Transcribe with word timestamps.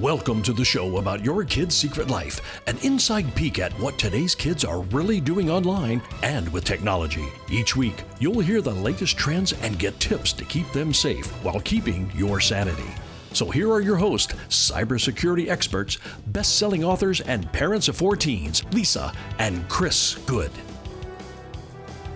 Welcome 0.00 0.44
to 0.44 0.52
the 0.52 0.64
show 0.64 0.98
about 0.98 1.24
your 1.24 1.42
kid's 1.42 1.74
secret 1.74 2.06
life, 2.06 2.40
an 2.68 2.78
inside 2.82 3.34
peek 3.34 3.58
at 3.58 3.72
what 3.80 3.98
today's 3.98 4.32
kids 4.32 4.64
are 4.64 4.82
really 4.82 5.20
doing 5.20 5.50
online 5.50 6.00
and 6.22 6.48
with 6.52 6.62
technology. 6.62 7.26
Each 7.50 7.74
week, 7.74 8.04
you'll 8.20 8.38
hear 8.38 8.60
the 8.60 8.70
latest 8.70 9.18
trends 9.18 9.54
and 9.54 9.76
get 9.76 9.98
tips 9.98 10.32
to 10.34 10.44
keep 10.44 10.70
them 10.70 10.94
safe 10.94 11.26
while 11.42 11.58
keeping 11.58 12.12
your 12.14 12.38
sanity. 12.38 12.88
So 13.32 13.50
here 13.50 13.72
are 13.72 13.80
your 13.80 13.96
hosts, 13.96 14.34
cybersecurity 14.48 15.48
experts, 15.48 15.98
best-selling 16.28 16.84
authors, 16.84 17.20
and 17.22 17.52
parents 17.52 17.88
of 17.88 17.96
four 17.96 18.14
teens, 18.14 18.62
Lisa 18.72 19.12
and 19.40 19.68
Chris 19.68 20.14
Good. 20.26 20.52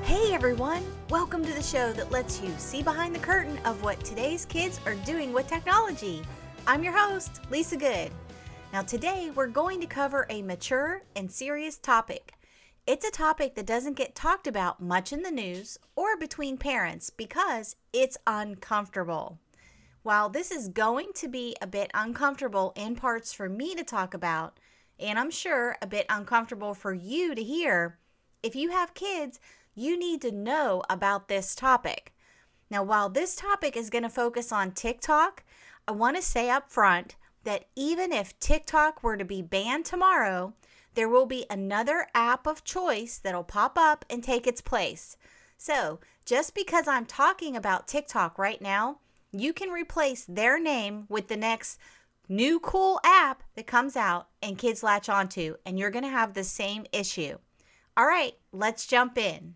Hey 0.04 0.32
everyone! 0.32 0.84
Welcome 1.10 1.44
to 1.44 1.52
the 1.52 1.62
show 1.62 1.92
that 1.94 2.12
lets 2.12 2.40
you 2.40 2.54
see 2.58 2.84
behind 2.84 3.12
the 3.12 3.18
curtain 3.18 3.58
of 3.64 3.82
what 3.82 4.04
today's 4.04 4.44
kids 4.44 4.79
are 4.86 4.94
doing 4.94 5.32
with 5.32 5.49
technology. 5.49 6.22
I'm 6.64 6.84
your 6.84 6.96
host, 6.96 7.40
Lisa 7.50 7.76
Good. 7.76 8.12
Now, 8.72 8.82
today 8.82 9.32
we're 9.34 9.48
going 9.48 9.80
to 9.80 9.86
cover 9.86 10.26
a 10.30 10.43
mature 10.43 11.02
and 11.16 11.29
serious 11.30 11.76
topic. 11.76 12.35
It's 12.86 13.04
a 13.04 13.11
topic 13.11 13.57
that 13.57 13.66
doesn't 13.66 13.96
get 13.96 14.14
talked 14.14 14.46
about 14.46 14.80
much 14.80 15.12
in 15.12 15.22
the 15.22 15.30
news 15.32 15.76
or 15.96 16.16
between 16.16 16.57
parents 16.57 17.11
because 17.11 17.75
it's 17.93 18.16
uncomfortable. 18.29 19.40
While 20.04 20.29
this 20.29 20.52
is 20.52 20.68
going 20.68 21.08
to 21.16 21.26
be 21.26 21.57
a 21.61 21.66
bit 21.66 21.90
uncomfortable 21.94 22.72
in 22.76 22.94
parts 22.94 23.32
for 23.32 23.49
me 23.49 23.74
to 23.74 23.82
talk 23.82 24.14
about, 24.14 24.60
and 25.00 25.18
I'm 25.18 25.32
sure 25.32 25.76
a 25.82 25.86
bit 25.88 26.07
uncomfortable 26.08 26.74
for 26.74 26.94
you 26.94 27.35
to 27.35 27.43
hear, 27.43 27.99
if 28.40 28.54
you 28.54 28.71
have 28.71 28.94
kids, 28.94 29.40
you 29.74 29.99
need 29.99 30.22
to 30.22 30.30
know 30.30 30.85
about 30.88 31.26
this 31.26 31.57
topic. 31.57 32.14
Now, 32.70 32.84
while 32.84 33.08
this 33.08 33.34
topic 33.34 33.77
is 33.77 33.91
going 33.91 34.05
to 34.05 34.08
focus 34.08 34.52
on 34.52 34.70
TikTok, 34.70 35.42
I 35.88 35.92
want 35.92 36.16
to 36.16 36.22
say 36.22 36.48
up 36.48 36.70
front 36.70 37.16
that 37.44 37.66
even 37.75 38.12
if 38.12 38.38
TikTok 38.38 39.02
were 39.02 39.16
to 39.16 39.25
be 39.25 39.42
banned 39.42 39.84
tomorrow, 39.84 40.55
there 40.94 41.08
will 41.08 41.27
be 41.27 41.47
another 41.50 42.06
app 42.14 42.47
of 42.47 42.64
choice 42.64 43.19
that'll 43.19 43.42
pop 43.42 43.77
up 43.77 44.05
and 44.08 44.22
take 44.22 44.47
its 44.47 44.61
place. 44.61 45.16
So, 45.56 46.00
just 46.24 46.55
because 46.55 46.86
I'm 46.86 47.06
talking 47.06 47.56
about 47.56 47.89
TikTok 47.89 48.39
right 48.39 48.61
now, 48.61 48.98
you 49.33 49.52
can 49.52 49.70
replace 49.70 50.24
their 50.24 50.61
name 50.61 51.06
with 51.08 51.28
the 51.28 51.36
next 51.36 51.78
new 52.28 52.61
cool 52.61 53.00
app 53.05 53.42
that 53.55 53.67
comes 53.67 53.96
out 53.96 54.28
and 54.42 54.58
kids 54.58 54.83
latch 54.83 55.08
onto, 55.08 55.56
and 55.67 55.78
you're 55.78 55.91
going 55.91 56.05
to 56.05 56.11
have 56.11 56.34
the 56.34 56.44
same 56.44 56.86
issue. 56.92 57.39
All 57.96 58.06
right, 58.06 58.34
let's 58.52 58.86
jump 58.86 59.19
in. 59.19 59.55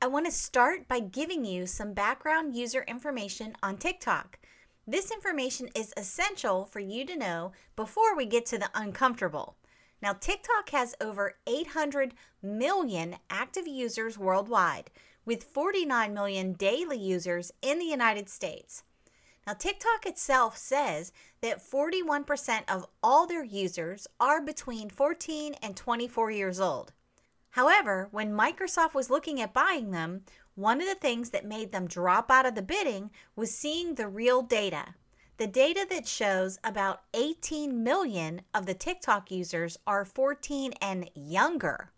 I 0.00 0.06
want 0.08 0.26
to 0.26 0.32
start 0.32 0.88
by 0.88 1.00
giving 1.00 1.44
you 1.44 1.66
some 1.66 1.92
background 1.92 2.56
user 2.56 2.84
information 2.88 3.54
on 3.62 3.76
TikTok. 3.76 4.38
This 4.86 5.12
information 5.12 5.68
is 5.76 5.94
essential 5.96 6.64
for 6.64 6.80
you 6.80 7.06
to 7.06 7.16
know 7.16 7.52
before 7.76 8.16
we 8.16 8.26
get 8.26 8.44
to 8.46 8.58
the 8.58 8.70
uncomfortable. 8.74 9.54
Now, 10.02 10.12
TikTok 10.12 10.70
has 10.70 10.96
over 11.00 11.36
800 11.46 12.14
million 12.42 13.16
active 13.30 13.68
users 13.68 14.18
worldwide, 14.18 14.90
with 15.24 15.44
49 15.44 16.12
million 16.12 16.54
daily 16.54 16.98
users 16.98 17.52
in 17.62 17.78
the 17.78 17.84
United 17.84 18.28
States. 18.28 18.82
Now, 19.46 19.52
TikTok 19.52 20.04
itself 20.04 20.56
says 20.56 21.12
that 21.42 21.62
41% 21.62 22.62
of 22.68 22.86
all 23.04 23.28
their 23.28 23.44
users 23.44 24.08
are 24.18 24.42
between 24.42 24.90
14 24.90 25.54
and 25.62 25.76
24 25.76 26.32
years 26.32 26.58
old. 26.58 26.92
However, 27.50 28.08
when 28.10 28.32
Microsoft 28.32 28.94
was 28.94 29.10
looking 29.10 29.40
at 29.40 29.52
buying 29.52 29.90
them, 29.92 30.22
one 30.54 30.80
of 30.80 30.88
the 30.88 30.94
things 30.94 31.30
that 31.30 31.44
made 31.44 31.72
them 31.72 31.86
drop 31.86 32.30
out 32.30 32.46
of 32.46 32.54
the 32.54 32.62
bidding 32.62 33.10
was 33.36 33.54
seeing 33.54 33.94
the 33.94 34.08
real 34.08 34.42
data. 34.42 34.94
The 35.38 35.46
data 35.46 35.86
that 35.90 36.06
shows 36.06 36.58
about 36.62 37.02
18 37.14 37.82
million 37.82 38.42
of 38.54 38.66
the 38.66 38.74
TikTok 38.74 39.30
users 39.30 39.78
are 39.86 40.04
14 40.04 40.72
and 40.80 41.10
younger. 41.14 41.90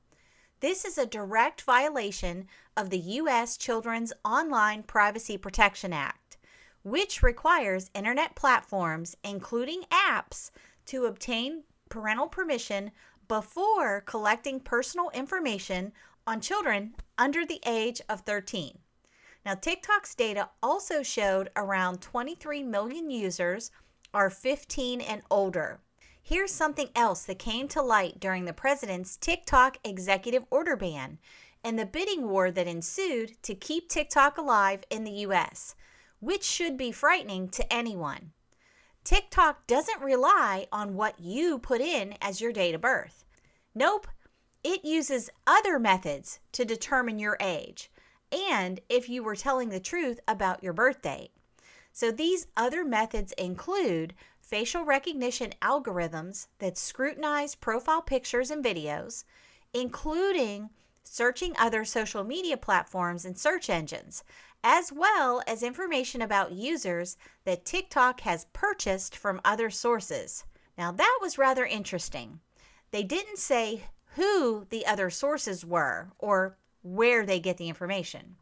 This 0.60 0.84
is 0.84 0.96
a 0.96 1.06
direct 1.06 1.62
violation 1.62 2.46
of 2.76 2.90
the 2.90 2.98
U.S. 2.98 3.56
Children's 3.56 4.12
Online 4.24 4.82
Privacy 4.82 5.36
Protection 5.36 5.92
Act 5.92 6.24
which 6.84 7.22
requires 7.22 7.90
internet 7.94 8.36
platforms, 8.36 9.16
including 9.24 9.82
apps, 9.90 10.50
to 10.86 11.06
obtain 11.06 11.64
parental 11.88 12.28
permission 12.28 12.90
before 13.26 14.02
collecting 14.02 14.60
personal 14.60 15.10
information 15.14 15.92
on 16.26 16.40
children 16.40 16.94
under 17.18 17.44
the 17.44 17.60
age 17.66 18.00
of 18.08 18.20
13. 18.20 18.78
Now, 19.44 19.54
TikTok's 19.54 20.14
data 20.14 20.48
also 20.62 21.02
showed 21.02 21.50
around 21.54 22.00
23 22.00 22.62
million 22.62 23.10
users 23.10 23.70
are 24.12 24.30
15 24.30 25.00
and 25.00 25.22
older. 25.30 25.80
Here's 26.22 26.52
something 26.52 26.88
else 26.94 27.24
that 27.24 27.38
came 27.38 27.68
to 27.68 27.82
light 27.82 28.18
during 28.18 28.46
the 28.46 28.52
president's 28.52 29.16
TikTok 29.16 29.76
executive 29.84 30.44
order 30.50 30.76
ban 30.76 31.18
and 31.62 31.78
the 31.78 31.86
bidding 31.86 32.28
war 32.28 32.50
that 32.50 32.66
ensued 32.66 33.42
to 33.42 33.54
keep 33.54 33.88
TikTok 33.88 34.38
alive 34.38 34.84
in 34.90 35.04
the 35.04 35.24
US 35.26 35.74
which 36.24 36.42
should 36.42 36.78
be 36.78 36.90
frightening 36.90 37.48
to 37.50 37.70
anyone. 37.70 38.32
TikTok 39.04 39.66
doesn't 39.66 40.00
rely 40.00 40.66
on 40.72 40.94
what 40.94 41.20
you 41.20 41.58
put 41.58 41.82
in 41.82 42.14
as 42.22 42.40
your 42.40 42.50
date 42.50 42.74
of 42.74 42.80
birth. 42.80 43.24
Nope, 43.74 44.06
it 44.64 44.84
uses 44.84 45.30
other 45.46 45.78
methods 45.78 46.40
to 46.52 46.64
determine 46.64 47.18
your 47.18 47.36
age 47.40 47.90
and 48.32 48.80
if 48.88 49.08
you 49.08 49.22
were 49.22 49.36
telling 49.36 49.68
the 49.68 49.78
truth 49.78 50.18
about 50.26 50.64
your 50.64 50.72
birth 50.72 51.02
date. 51.02 51.30
So 51.92 52.10
these 52.10 52.48
other 52.56 52.84
methods 52.84 53.32
include 53.32 54.14
facial 54.40 54.84
recognition 54.84 55.52
algorithms 55.62 56.48
that 56.58 56.76
scrutinize 56.76 57.54
profile 57.54 58.02
pictures 58.02 58.50
and 58.50 58.64
videos, 58.64 59.24
including 59.72 60.70
searching 61.04 61.54
other 61.56 61.84
social 61.84 62.24
media 62.24 62.56
platforms 62.56 63.24
and 63.24 63.38
search 63.38 63.70
engines, 63.70 64.24
as 64.64 64.90
well 64.90 65.42
as 65.46 65.62
information 65.62 66.22
about 66.22 66.52
users 66.52 67.16
that 67.44 67.64
TikTok 67.64 68.20
has 68.22 68.46
purchased 68.52 69.16
from 69.16 69.40
other 69.44 69.70
sources. 69.70 70.44
Now, 70.76 70.90
that 70.90 71.18
was 71.20 71.38
rather 71.38 71.64
interesting. 71.64 72.40
They 72.90 73.02
didn't 73.02 73.38
say 73.38 73.84
who 74.16 74.66
the 74.70 74.86
other 74.86 75.10
sources 75.10 75.64
were 75.64 76.12
or 76.18 76.56
where 76.82 77.24
they 77.24 77.40
get 77.40 77.56
the 77.56 77.68
information. 77.68 78.36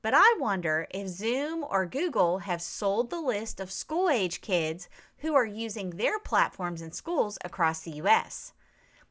But 0.00 0.14
I 0.14 0.36
wonder 0.38 0.86
if 0.90 1.08
Zoom 1.08 1.64
or 1.64 1.84
Google 1.86 2.38
have 2.38 2.62
sold 2.62 3.10
the 3.10 3.20
list 3.20 3.58
of 3.58 3.70
school 3.72 4.08
age 4.08 4.40
kids 4.40 4.88
who 5.18 5.34
are 5.34 5.44
using 5.44 5.90
their 5.90 6.20
platforms 6.20 6.80
in 6.80 6.92
schools 6.92 7.38
across 7.44 7.80
the 7.80 7.90
US. 8.02 8.52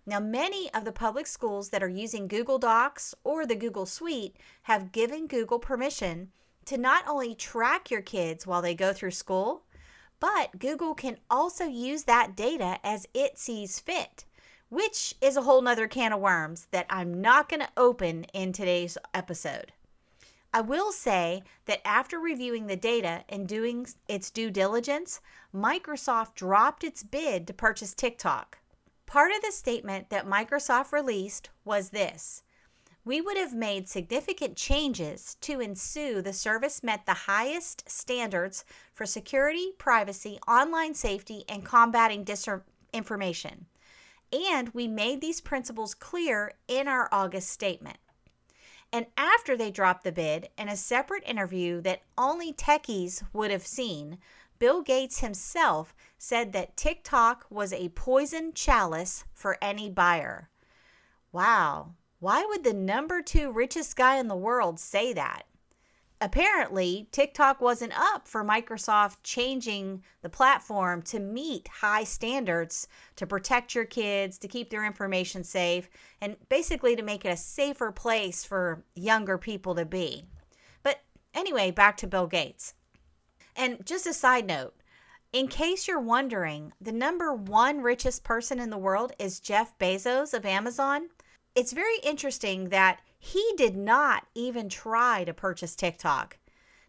Now, 0.06 0.22
many 0.22 0.73
of 0.73 0.85
the 0.85 0.94
public 0.94 1.28
schools 1.28 1.69
that 1.69 1.84
are 1.84 1.90
using 1.90 2.29
Google 2.29 2.57
Docs 2.57 3.13
or 3.25 3.45
the 3.45 3.56
Google 3.56 3.85
Suite 3.85 4.38
have 4.63 4.94
given 4.94 5.28
Google 5.28 5.59
permission 5.59 6.31
to 6.63 6.78
not 6.78 7.06
only 7.06 7.35
track 7.35 7.91
your 7.91 8.01
kids 8.01 8.47
while 8.47 8.62
they 8.62 8.74
go 8.74 8.94
through 8.94 9.12
school, 9.12 9.66
but 10.22 10.57
Google 10.57 10.95
can 10.95 11.18
also 11.29 11.66
use 11.66 12.03
that 12.03 12.38
data 12.38 12.79
as 12.84 13.06
it 13.13 13.38
sees 13.38 13.81
fit, 13.81 14.24
which 14.70 15.16
is 15.22 15.38
a 15.38 15.42
whole 15.42 15.62
nother 15.62 15.88
can 15.88 16.14
of 16.14 16.20
worms 16.20 16.68
that 16.72 16.86
I'm 16.90 17.22
not 17.22 17.50
going 17.50 17.62
to 17.62 17.70
open 17.78 18.26
in 18.34 18.52
today's 18.52 18.98
episode. 19.14 19.72
I 20.54 20.62
will 20.62 20.92
say 20.92 21.44
that 21.66 21.86
after 21.86 22.20
reviewing 22.20 22.68
the 22.68 22.76
data 22.76 23.24
and 23.30 23.48
doing 23.48 23.88
its 24.08 24.32
due 24.32 24.50
diligence, 24.50 25.22
Microsoft 25.54 26.36
dropped 26.36 26.84
its 26.84 27.04
bid 27.04 27.48
to 27.48 27.54
purchase 27.54 27.94
TikTok. 27.94 28.58
Part 29.06 29.32
of 29.32 29.42
the 29.42 29.52
statement 29.52 30.10
that 30.10 30.26
Microsoft 30.26 30.92
released 30.92 31.50
was 31.64 31.90
this 31.90 32.44
we 33.08 33.22
would 33.22 33.38
have 33.38 33.54
made 33.54 33.88
significant 33.88 34.58
changes 34.58 35.38
to 35.40 35.62
ensue 35.62 36.22
the 36.22 36.34
service 36.34 36.84
met 36.84 37.06
the 37.06 37.13
highest 37.13 37.90
standards 37.90 38.66
for 38.94 39.06
security, 39.06 39.72
privacy, 39.78 40.38
online 40.46 40.94
safety, 40.94 41.46
and 41.48 41.63
combating 41.63 42.25
disinformation. 42.25 43.63
And 44.31 44.69
we 44.69 44.88
made 44.88 45.21
these 45.21 45.41
principles 45.41 45.94
clear 45.94 46.53
in 46.68 46.88
our 46.88 47.07
August 47.12 47.50
statement. 47.50 47.97
And 48.91 49.07
after 49.18 49.57
they 49.57 49.71
dropped 49.71 50.03
the 50.03 50.12
bid, 50.12 50.50
in 50.57 50.69
a 50.69 50.77
separate 50.77 51.24
interview 51.25 51.81
that 51.81 52.03
only 52.18 52.53
techies 52.53 53.24
would 53.33 53.51
have 53.51 53.68
seen, 53.68 54.18
Bill 54.59 54.81
Gates 54.81 55.19
himself 55.19 55.94
said 56.18 56.53
that 56.53 56.77
TikTok 56.77 57.45
was 57.50 57.74
a 57.74 57.89
poison 57.89 58.53
chalice 58.53 59.25
for 59.33 59.57
any 59.62 59.89
buyer. 59.89 60.50
Wow, 61.31 61.95
why 62.19 62.45
would 62.45 62.63
the 62.63 62.74
number 62.74 63.21
two 63.21 63.51
richest 63.51 63.95
guy 63.95 64.15
in 64.18 64.27
the 64.27 64.35
world 64.35 64.79
say 64.79 65.13
that? 65.13 65.47
Apparently, 66.19 67.08
TikTok 67.12 67.62
wasn't 67.62 67.94
up 67.96 68.28
for 68.28 68.44
Microsoft 68.44 69.18
changing 69.22 70.04
the 70.24 70.30
platform 70.30 71.04
to 71.04 71.19
meet 71.19 71.68
high 71.68 72.04
standards 72.04 72.88
to 73.18 73.28
protect 73.28 73.75
your 73.75 73.86
kids, 73.86 74.40
to 74.40 74.48
keep 74.48 74.72
their 74.72 74.84
information 74.84 75.44
safe, 75.44 75.90
and 76.19 76.36
basically 76.50 76.96
to 76.96 77.04
make 77.04 77.24
it 77.24 77.30
a 77.30 77.38
safer 77.38 77.92
place 77.92 78.44
for 78.44 78.84
younger 78.96 79.38
people 79.38 79.75
to 79.75 79.86
be. 79.86 80.25
But 80.81 81.02
anyway, 81.36 81.69
back 81.69 81.98
to 81.98 82.08
Bill 82.08 82.25
Gates. 82.25 82.74
And 83.56 83.86
just 83.86 84.08
a 84.08 84.13
side 84.13 84.48
note 84.48 84.74
In 85.34 85.48
case 85.48 85.88
you're 85.88 86.00
wondering, 86.00 86.74
the 86.81 86.92
number 86.92 87.31
one 87.31 87.81
richest 87.81 88.24
person 88.24 88.60
in 88.60 88.72
the 88.72 88.78
world 88.78 89.12
is 89.20 89.40
Jeff 89.40 89.78
Bezos 89.78 90.34
of 90.34 90.48
Amazon. 90.48 91.10
It's 91.57 91.74
very 91.74 91.98
interesting 92.04 92.69
that 92.69 93.01
he 93.18 93.44
did 93.57 93.75
not 93.75 94.27
even 94.36 94.69
try 94.69 95.24
to 95.24 95.33
purchase 95.33 95.75
TikTok. 95.75 96.38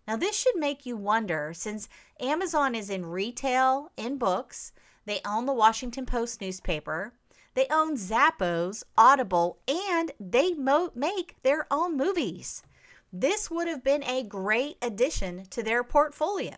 Now, 0.07 0.17
this 0.17 0.39
should 0.39 0.57
make 0.57 0.85
you 0.85 0.95
wonder 0.95 1.53
since 1.55 1.89
Amazon 2.21 2.75
is 2.75 2.91
in 2.91 3.07
retail, 3.07 3.93
in 3.97 4.19
books, 4.19 4.73
they 5.07 5.23
own 5.25 5.47
the 5.47 5.55
Washington 5.55 6.05
Post 6.05 6.43
newspaper, 6.43 7.15
they 7.55 7.67
own 7.71 7.97
Zappos, 7.97 8.83
Audible, 8.99 9.59
and 9.67 10.13
they 10.21 10.53
mo- 10.53 10.93
make 10.95 11.37
their 11.43 11.67
own 11.71 11.97
movies. 11.97 12.63
This 13.11 13.51
would 13.51 13.69
have 13.69 13.83
been 13.83 14.05
a 14.05 14.23
great 14.23 14.77
addition 14.83 15.47
to 15.47 15.63
their 15.63 15.83
portfolio. 15.83 16.57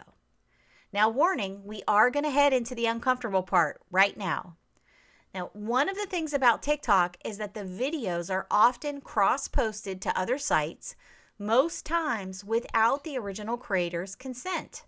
Now, 0.92 1.10
warning, 1.10 1.62
we 1.62 1.84
are 1.86 2.10
going 2.10 2.24
to 2.24 2.30
head 2.30 2.52
into 2.52 2.74
the 2.74 2.86
uncomfortable 2.86 3.44
part 3.44 3.80
right 3.88 4.16
now. 4.16 4.56
Now, 5.34 5.50
one 5.52 5.88
of 5.88 5.96
the 5.96 6.06
things 6.06 6.32
about 6.32 6.62
TikTok 6.62 7.16
is 7.24 7.38
that 7.38 7.54
the 7.54 7.64
videos 7.64 8.30
are 8.32 8.46
often 8.50 9.00
cross 9.00 9.46
posted 9.46 10.00
to 10.02 10.18
other 10.18 10.38
sites, 10.38 10.96
most 11.38 11.86
times 11.86 12.44
without 12.44 13.04
the 13.04 13.16
original 13.16 13.56
creator's 13.56 14.16
consent. 14.16 14.84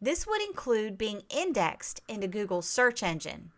This 0.00 0.26
would 0.26 0.42
include 0.42 0.98
being 0.98 1.22
indexed 1.30 2.02
into 2.06 2.28
Google's 2.28 2.68
search 2.68 3.02
engine. 3.02 3.50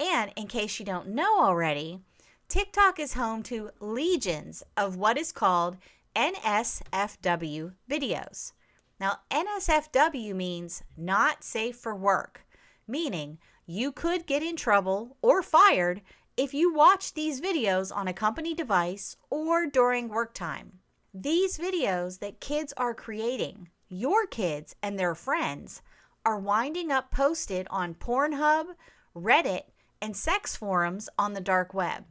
And 0.00 0.32
in 0.36 0.48
case 0.48 0.78
you 0.78 0.84
don't 0.84 1.08
know 1.08 1.40
already, 1.40 2.00
TikTok 2.48 2.98
is 2.98 3.14
home 3.14 3.42
to 3.44 3.70
legions 3.80 4.62
of 4.76 4.96
what 4.96 5.16
is 5.16 5.32
called 5.32 5.76
NSFW 6.14 7.72
videos. 7.88 8.52
Now, 9.00 9.20
NSFW 9.30 10.34
means 10.34 10.82
not 10.96 11.44
safe 11.44 11.76
for 11.76 11.94
work, 11.94 12.44
meaning 12.86 13.38
you 13.70 13.92
could 13.92 14.24
get 14.24 14.42
in 14.42 14.56
trouble 14.56 15.18
or 15.20 15.42
fired 15.42 16.00
if 16.38 16.54
you 16.54 16.72
watch 16.72 17.12
these 17.12 17.38
videos 17.38 17.94
on 17.94 18.08
a 18.08 18.14
company 18.14 18.54
device 18.54 19.14
or 19.28 19.66
during 19.66 20.08
work 20.08 20.32
time. 20.32 20.78
These 21.12 21.58
videos 21.58 22.20
that 22.20 22.40
kids 22.40 22.72
are 22.78 22.94
creating, 22.94 23.68
your 23.90 24.26
kids 24.26 24.74
and 24.82 24.98
their 24.98 25.14
friends, 25.14 25.82
are 26.24 26.38
winding 26.38 26.90
up 26.90 27.10
posted 27.10 27.66
on 27.68 27.94
Pornhub, 27.94 28.68
Reddit, 29.14 29.64
and 30.00 30.16
sex 30.16 30.56
forums 30.56 31.10
on 31.18 31.34
the 31.34 31.40
dark 31.40 31.74
web. 31.74 32.04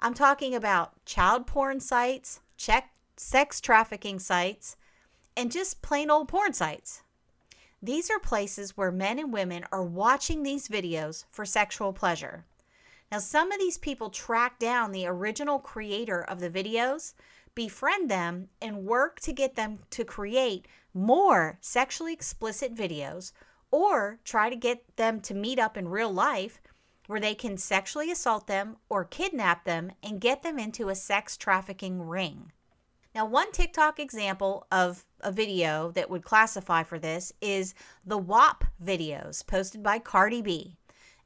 I'm 0.00 0.14
talking 0.14 0.56
about 0.56 1.04
child 1.04 1.46
porn 1.46 1.78
sites, 1.78 2.40
check 2.56 2.90
sex 3.16 3.60
trafficking 3.60 4.18
sites, 4.18 4.76
and 5.36 5.52
just 5.52 5.82
plain 5.82 6.10
old 6.10 6.26
porn 6.26 6.52
sites. 6.52 7.04
These 7.82 8.10
are 8.10 8.18
places 8.18 8.76
where 8.76 8.90
men 8.90 9.18
and 9.18 9.32
women 9.32 9.64
are 9.70 9.84
watching 9.84 10.42
these 10.42 10.68
videos 10.68 11.24
for 11.30 11.44
sexual 11.44 11.92
pleasure. 11.92 12.44
Now, 13.12 13.18
some 13.18 13.52
of 13.52 13.58
these 13.58 13.78
people 13.78 14.10
track 14.10 14.58
down 14.58 14.90
the 14.90 15.06
original 15.06 15.58
creator 15.58 16.22
of 16.22 16.40
the 16.40 16.50
videos, 16.50 17.14
befriend 17.54 18.10
them, 18.10 18.48
and 18.60 18.84
work 18.84 19.20
to 19.20 19.32
get 19.32 19.54
them 19.54 19.80
to 19.90 20.04
create 20.04 20.66
more 20.92 21.58
sexually 21.60 22.12
explicit 22.12 22.74
videos 22.74 23.32
or 23.70 24.18
try 24.24 24.48
to 24.48 24.56
get 24.56 24.96
them 24.96 25.20
to 25.20 25.34
meet 25.34 25.58
up 25.58 25.76
in 25.76 25.88
real 25.88 26.12
life 26.12 26.60
where 27.06 27.20
they 27.20 27.34
can 27.34 27.56
sexually 27.56 28.10
assault 28.10 28.46
them 28.46 28.76
or 28.88 29.04
kidnap 29.04 29.64
them 29.64 29.92
and 30.02 30.20
get 30.20 30.42
them 30.42 30.58
into 30.58 30.88
a 30.88 30.94
sex 30.94 31.36
trafficking 31.36 32.02
ring. 32.02 32.50
Now, 33.16 33.24
one 33.24 33.50
TikTok 33.50 33.98
example 33.98 34.66
of 34.70 35.06
a 35.22 35.32
video 35.32 35.90
that 35.92 36.10
would 36.10 36.22
classify 36.22 36.82
for 36.82 36.98
this 36.98 37.32
is 37.40 37.74
the 38.04 38.18
WAP 38.18 38.62
videos 38.84 39.44
posted 39.46 39.82
by 39.82 40.00
Cardi 40.00 40.42
B 40.42 40.76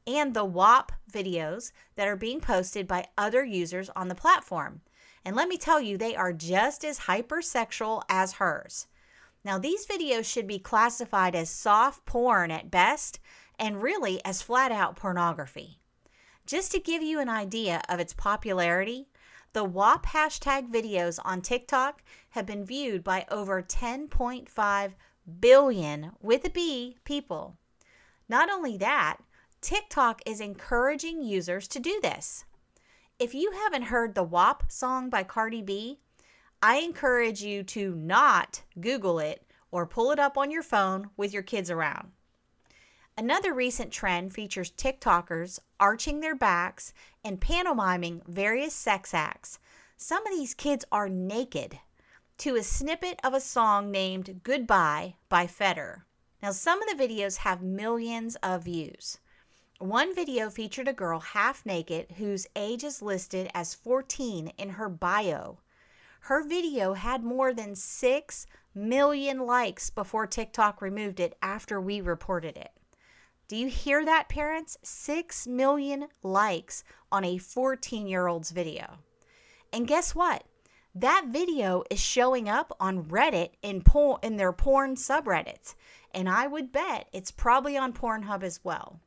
and 0.07 0.33
the 0.33 0.45
WAP 0.45 0.93
videos 1.11 1.73
that 1.97 2.07
are 2.07 2.15
being 2.15 2.39
posted 2.39 2.87
by 2.87 3.07
other 3.17 3.43
users 3.43 3.89
on 3.89 4.07
the 4.07 4.15
platform. 4.15 4.79
And 5.25 5.35
let 5.35 5.49
me 5.49 5.57
tell 5.57 5.81
you, 5.81 5.97
they 5.97 6.15
are 6.15 6.31
just 6.31 6.85
as 6.85 6.97
hypersexual 6.97 8.03
as 8.07 8.35
hers. 8.35 8.87
Now, 9.43 9.57
these 9.57 9.85
videos 9.85 10.23
should 10.23 10.47
be 10.47 10.59
classified 10.59 11.35
as 11.35 11.49
soft 11.49 12.05
porn 12.05 12.51
at 12.51 12.71
best 12.71 13.19
and 13.59 13.83
really 13.83 14.23
as 14.23 14.41
flat 14.41 14.71
out 14.71 14.95
pornography. 14.95 15.81
Just 16.45 16.71
to 16.71 16.79
give 16.79 17.03
you 17.03 17.19
an 17.19 17.27
idea 17.27 17.81
of 17.89 17.99
its 17.99 18.13
popularity, 18.13 19.09
the 19.53 19.63
WAP 19.65 20.05
hashtag 20.05 20.71
videos 20.71 21.19
on 21.25 21.41
TikTok 21.41 22.01
have 22.31 22.45
been 22.45 22.65
viewed 22.65 23.03
by 23.03 23.25
over 23.29 23.61
10.5 23.61 24.93
billion 25.39 26.11
with 26.21 26.45
a 26.45 26.49
B 26.49 26.97
people. 27.03 27.57
Not 28.29 28.49
only 28.49 28.77
that, 28.77 29.17
TikTok 29.59 30.21
is 30.25 30.39
encouraging 30.39 31.21
users 31.21 31.67
to 31.67 31.79
do 31.79 31.99
this. 32.01 32.45
If 33.19 33.35
you 33.35 33.51
haven't 33.51 33.83
heard 33.83 34.15
the 34.15 34.23
WAP 34.23 34.71
song 34.71 35.09
by 35.09 35.23
Cardi 35.23 35.61
B, 35.61 35.99
I 36.61 36.77
encourage 36.77 37.43
you 37.43 37.63
to 37.63 37.93
not 37.93 38.63
Google 38.79 39.19
it 39.19 39.45
or 39.69 39.85
pull 39.85 40.11
it 40.11 40.19
up 40.19 40.37
on 40.37 40.49
your 40.49 40.63
phone 40.63 41.09
with 41.17 41.33
your 41.33 41.43
kids 41.43 41.69
around. 41.69 42.11
Another 43.21 43.53
recent 43.53 43.91
trend 43.91 44.33
features 44.33 44.71
TikTokers 44.71 45.59
arching 45.79 46.21
their 46.21 46.33
backs 46.33 46.91
and 47.23 47.39
pantomiming 47.39 48.23
various 48.27 48.73
sex 48.73 49.13
acts. 49.13 49.59
Some 49.95 50.25
of 50.25 50.33
these 50.33 50.55
kids 50.55 50.85
are 50.91 51.07
naked 51.07 51.77
to 52.39 52.55
a 52.55 52.63
snippet 52.63 53.19
of 53.23 53.35
a 53.35 53.39
song 53.39 53.91
named 53.91 54.41
Goodbye 54.41 55.17
by 55.29 55.45
Federer. 55.45 56.01
Now, 56.41 56.49
some 56.49 56.81
of 56.81 56.97
the 56.97 57.03
videos 57.03 57.37
have 57.37 57.61
millions 57.61 58.37
of 58.37 58.63
views. 58.63 59.19
One 59.77 60.15
video 60.15 60.49
featured 60.49 60.87
a 60.87 60.91
girl 60.91 61.19
half 61.19 61.63
naked 61.63 62.13
whose 62.17 62.47
age 62.55 62.83
is 62.83 63.03
listed 63.03 63.51
as 63.53 63.75
14 63.75 64.47
in 64.57 64.69
her 64.69 64.89
bio. 64.89 65.59
Her 66.21 66.43
video 66.43 66.95
had 66.95 67.23
more 67.23 67.53
than 67.53 67.75
6 67.75 68.47
million 68.73 69.45
likes 69.45 69.91
before 69.91 70.25
TikTok 70.25 70.81
removed 70.81 71.19
it 71.19 71.37
after 71.43 71.79
we 71.79 72.01
reported 72.01 72.57
it. 72.57 72.71
Do 73.51 73.57
you 73.57 73.67
hear 73.67 74.05
that, 74.05 74.29
parents? 74.29 74.77
6 74.81 75.45
million 75.45 76.07
likes 76.23 76.85
on 77.11 77.25
a 77.25 77.37
14 77.37 78.07
year 78.07 78.27
old's 78.27 78.51
video. 78.51 78.99
And 79.73 79.85
guess 79.85 80.15
what? 80.15 80.45
That 80.95 81.25
video 81.31 81.83
is 81.89 81.99
showing 81.99 82.47
up 82.47 82.73
on 82.79 83.03
Reddit 83.03 83.49
in, 83.61 83.81
por- 83.81 84.19
in 84.23 84.37
their 84.37 84.53
porn 84.53 84.95
subreddits. 84.95 85.75
And 86.13 86.29
I 86.29 86.47
would 86.47 86.71
bet 86.71 87.09
it's 87.11 87.29
probably 87.29 87.75
on 87.75 87.91
Pornhub 87.91 88.41
as 88.41 88.61
well. 88.63 89.01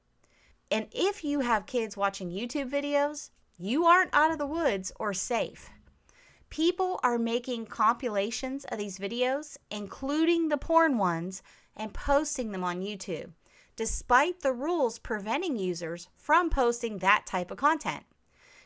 And 0.71 0.89
if 0.93 1.25
you 1.25 1.41
have 1.41 1.65
kids 1.65 1.97
watching 1.97 2.31
YouTube 2.31 2.71
videos, 2.71 3.31
you 3.57 3.87
aren't 3.87 4.13
out 4.13 4.31
of 4.31 4.37
the 4.37 4.47
woods 4.47 4.93
or 5.01 5.15
safe. 5.15 5.71
People 6.51 7.01
are 7.03 7.19
making 7.19 7.65
compilations 7.65 8.67
of 8.67 8.77
these 8.77 8.99
videos, 8.99 9.57
including 9.71 10.51
the 10.51 10.59
porn 10.59 10.99
ones, 10.99 11.43
and 11.75 11.95
posting 11.95 12.53
them 12.53 12.63
on 12.63 12.83
YouTube 12.83 13.33
despite 13.77 14.41
the 14.41 14.53
rules 14.53 14.99
preventing 14.99 15.57
users 15.57 16.09
from 16.17 16.51
posting 16.51 16.99
that 16.99 17.27
type 17.27 17.51
of 17.51 17.59
content. 17.59 18.05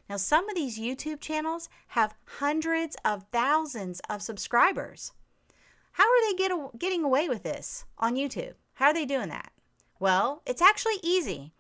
Now, 0.09 0.17
some 0.17 0.49
of 0.49 0.55
these 0.55 0.79
YouTube 0.79 1.21
channels 1.21 1.69
have 1.89 2.15
hundreds 2.25 2.97
of 3.05 3.27
thousands 3.31 4.01
of 4.09 4.23
subscribers. 4.23 5.13
How 5.93 6.05
are 6.05 6.31
they 6.31 6.37
get, 6.37 6.53
getting 6.79 7.05
away 7.05 7.29
with 7.29 7.43
this 7.43 7.85
on 7.99 8.15
YouTube? 8.15 8.55
How 8.75 8.87
are 8.87 8.95
they 8.95 9.05
doing 9.05 9.29
that? 9.29 9.53
Well, 10.01 10.43
it's 10.47 10.63
actually 10.63 10.99
easy. 11.03 11.53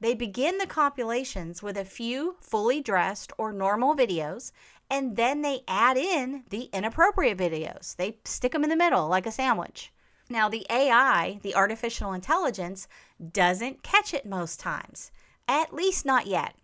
They 0.00 0.14
begin 0.14 0.58
the 0.58 0.66
compilations 0.66 1.62
with 1.62 1.78
a 1.78 1.84
few 1.84 2.36
fully 2.40 2.82
dressed 2.82 3.32
or 3.38 3.52
normal 3.52 3.94
videos, 3.94 4.52
and 4.90 5.16
then 5.16 5.40
they 5.40 5.62
add 5.66 5.96
in 5.96 6.44
the 6.50 6.68
inappropriate 6.74 7.38
videos. 7.38 7.96
They 7.96 8.18
stick 8.24 8.52
them 8.52 8.64
in 8.64 8.70
the 8.70 8.76
middle 8.76 9.08
like 9.08 9.26
a 9.26 9.32
sandwich. 9.32 9.93
Now, 10.28 10.48
the 10.48 10.66
AI, 10.70 11.38
the 11.42 11.54
artificial 11.54 12.12
intelligence, 12.12 12.88
doesn't 13.32 13.82
catch 13.82 14.14
it 14.14 14.24
most 14.24 14.58
times, 14.58 15.10
at 15.46 15.74
least 15.74 16.06
not 16.06 16.26
yet. 16.26 16.54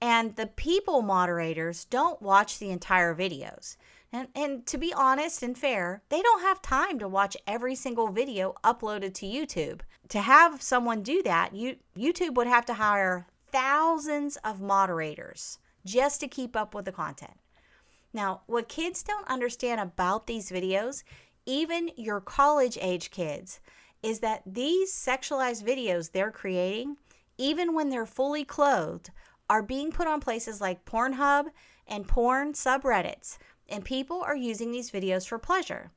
And 0.00 0.36
the 0.36 0.46
people 0.46 1.02
moderators 1.02 1.84
don't 1.84 2.20
watch 2.20 2.58
the 2.58 2.70
entire 2.70 3.14
videos. 3.14 3.76
And, 4.12 4.28
and 4.34 4.66
to 4.66 4.78
be 4.78 4.92
honest 4.94 5.42
and 5.42 5.56
fair, 5.56 6.02
they 6.08 6.22
don't 6.22 6.42
have 6.42 6.62
time 6.62 6.98
to 7.00 7.08
watch 7.08 7.36
every 7.46 7.74
single 7.74 8.08
video 8.08 8.54
uploaded 8.62 9.12
to 9.14 9.26
YouTube. 9.26 9.80
To 10.08 10.20
have 10.20 10.62
someone 10.62 11.02
do 11.02 11.22
that, 11.24 11.54
you, 11.54 11.76
YouTube 11.96 12.34
would 12.34 12.46
have 12.46 12.64
to 12.66 12.74
hire 12.74 13.26
thousands 13.50 14.36
of 14.44 14.60
moderators 14.60 15.58
just 15.84 16.20
to 16.20 16.28
keep 16.28 16.56
up 16.56 16.74
with 16.74 16.84
the 16.84 16.92
content. 16.92 17.38
Now, 18.12 18.42
what 18.46 18.68
kids 18.68 19.02
don't 19.02 19.28
understand 19.28 19.80
about 19.80 20.26
these 20.26 20.50
videos 20.50 21.02
even 21.46 21.90
your 21.96 22.20
college 22.20 22.78
age 22.80 23.10
kids, 23.10 23.60
is 24.02 24.20
that 24.20 24.42
these 24.46 24.92
sexualized 24.92 25.64
videos 25.64 26.12
they're 26.12 26.30
creating, 26.30 26.96
even 27.38 27.74
when 27.74 27.88
they're 27.88 28.06
fully 28.06 28.44
clothed, 28.44 29.10
are 29.48 29.62
being 29.62 29.90
put 29.90 30.06
on 30.06 30.20
places 30.20 30.60
like 30.60 30.84
Pornhub 30.84 31.46
and 31.86 32.08
porn 32.08 32.52
subreddits, 32.52 33.38
and 33.68 33.84
people 33.84 34.22
are 34.22 34.36
using 34.36 34.72
these 34.72 34.90
videos 34.90 35.26
for 35.26 35.38
pleasure. 35.38 35.90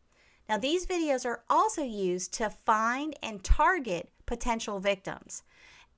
Now, 0.49 0.57
these 0.57 0.85
videos 0.85 1.25
are 1.25 1.43
also 1.49 1.83
used 1.83 2.33
to 2.35 2.49
find 2.49 3.15
and 3.21 3.43
target 3.43 4.09
potential 4.25 4.79
victims. 4.79 5.43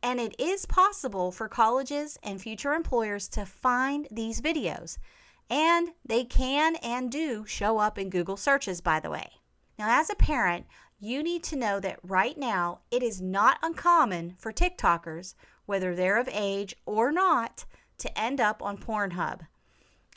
And 0.01 0.19
it 0.19 0.33
is 0.39 0.65
possible 0.65 1.31
for 1.31 1.47
colleges 1.47 2.17
and 2.23 2.41
future 2.41 2.73
employers 2.73 3.27
to 3.29 3.45
find 3.45 4.07
these 4.09 4.41
videos. 4.41 4.97
And 5.49 5.89
they 6.05 6.23
can 6.23 6.77
and 6.77 7.11
do 7.11 7.45
show 7.45 7.79
up 7.79 7.99
in 7.99 8.09
Google 8.09 8.37
searches, 8.37 8.81
by 8.81 8.99
the 8.99 9.09
way. 9.09 9.38
Now, 9.79 9.97
as 9.97 10.09
a 10.09 10.15
parent, 10.15 10.65
you 10.99 11.23
need 11.23 11.41
to 11.43 11.55
know 11.55 11.79
that 11.79 12.01
right 12.03 12.37
now 12.37 12.81
it 12.91 13.01
is 13.01 13.21
not 13.21 13.59
uncommon 13.63 14.35
for 14.37 14.51
TikTokers, 14.51 15.35
whether 15.67 15.95
they're 15.95 16.19
of 16.19 16.27
age 16.33 16.75
or 16.85 17.13
not, 17.13 17.63
to 17.99 18.19
end 18.19 18.41
up 18.41 18.61
on 18.61 18.77
Pornhub. 18.77 19.47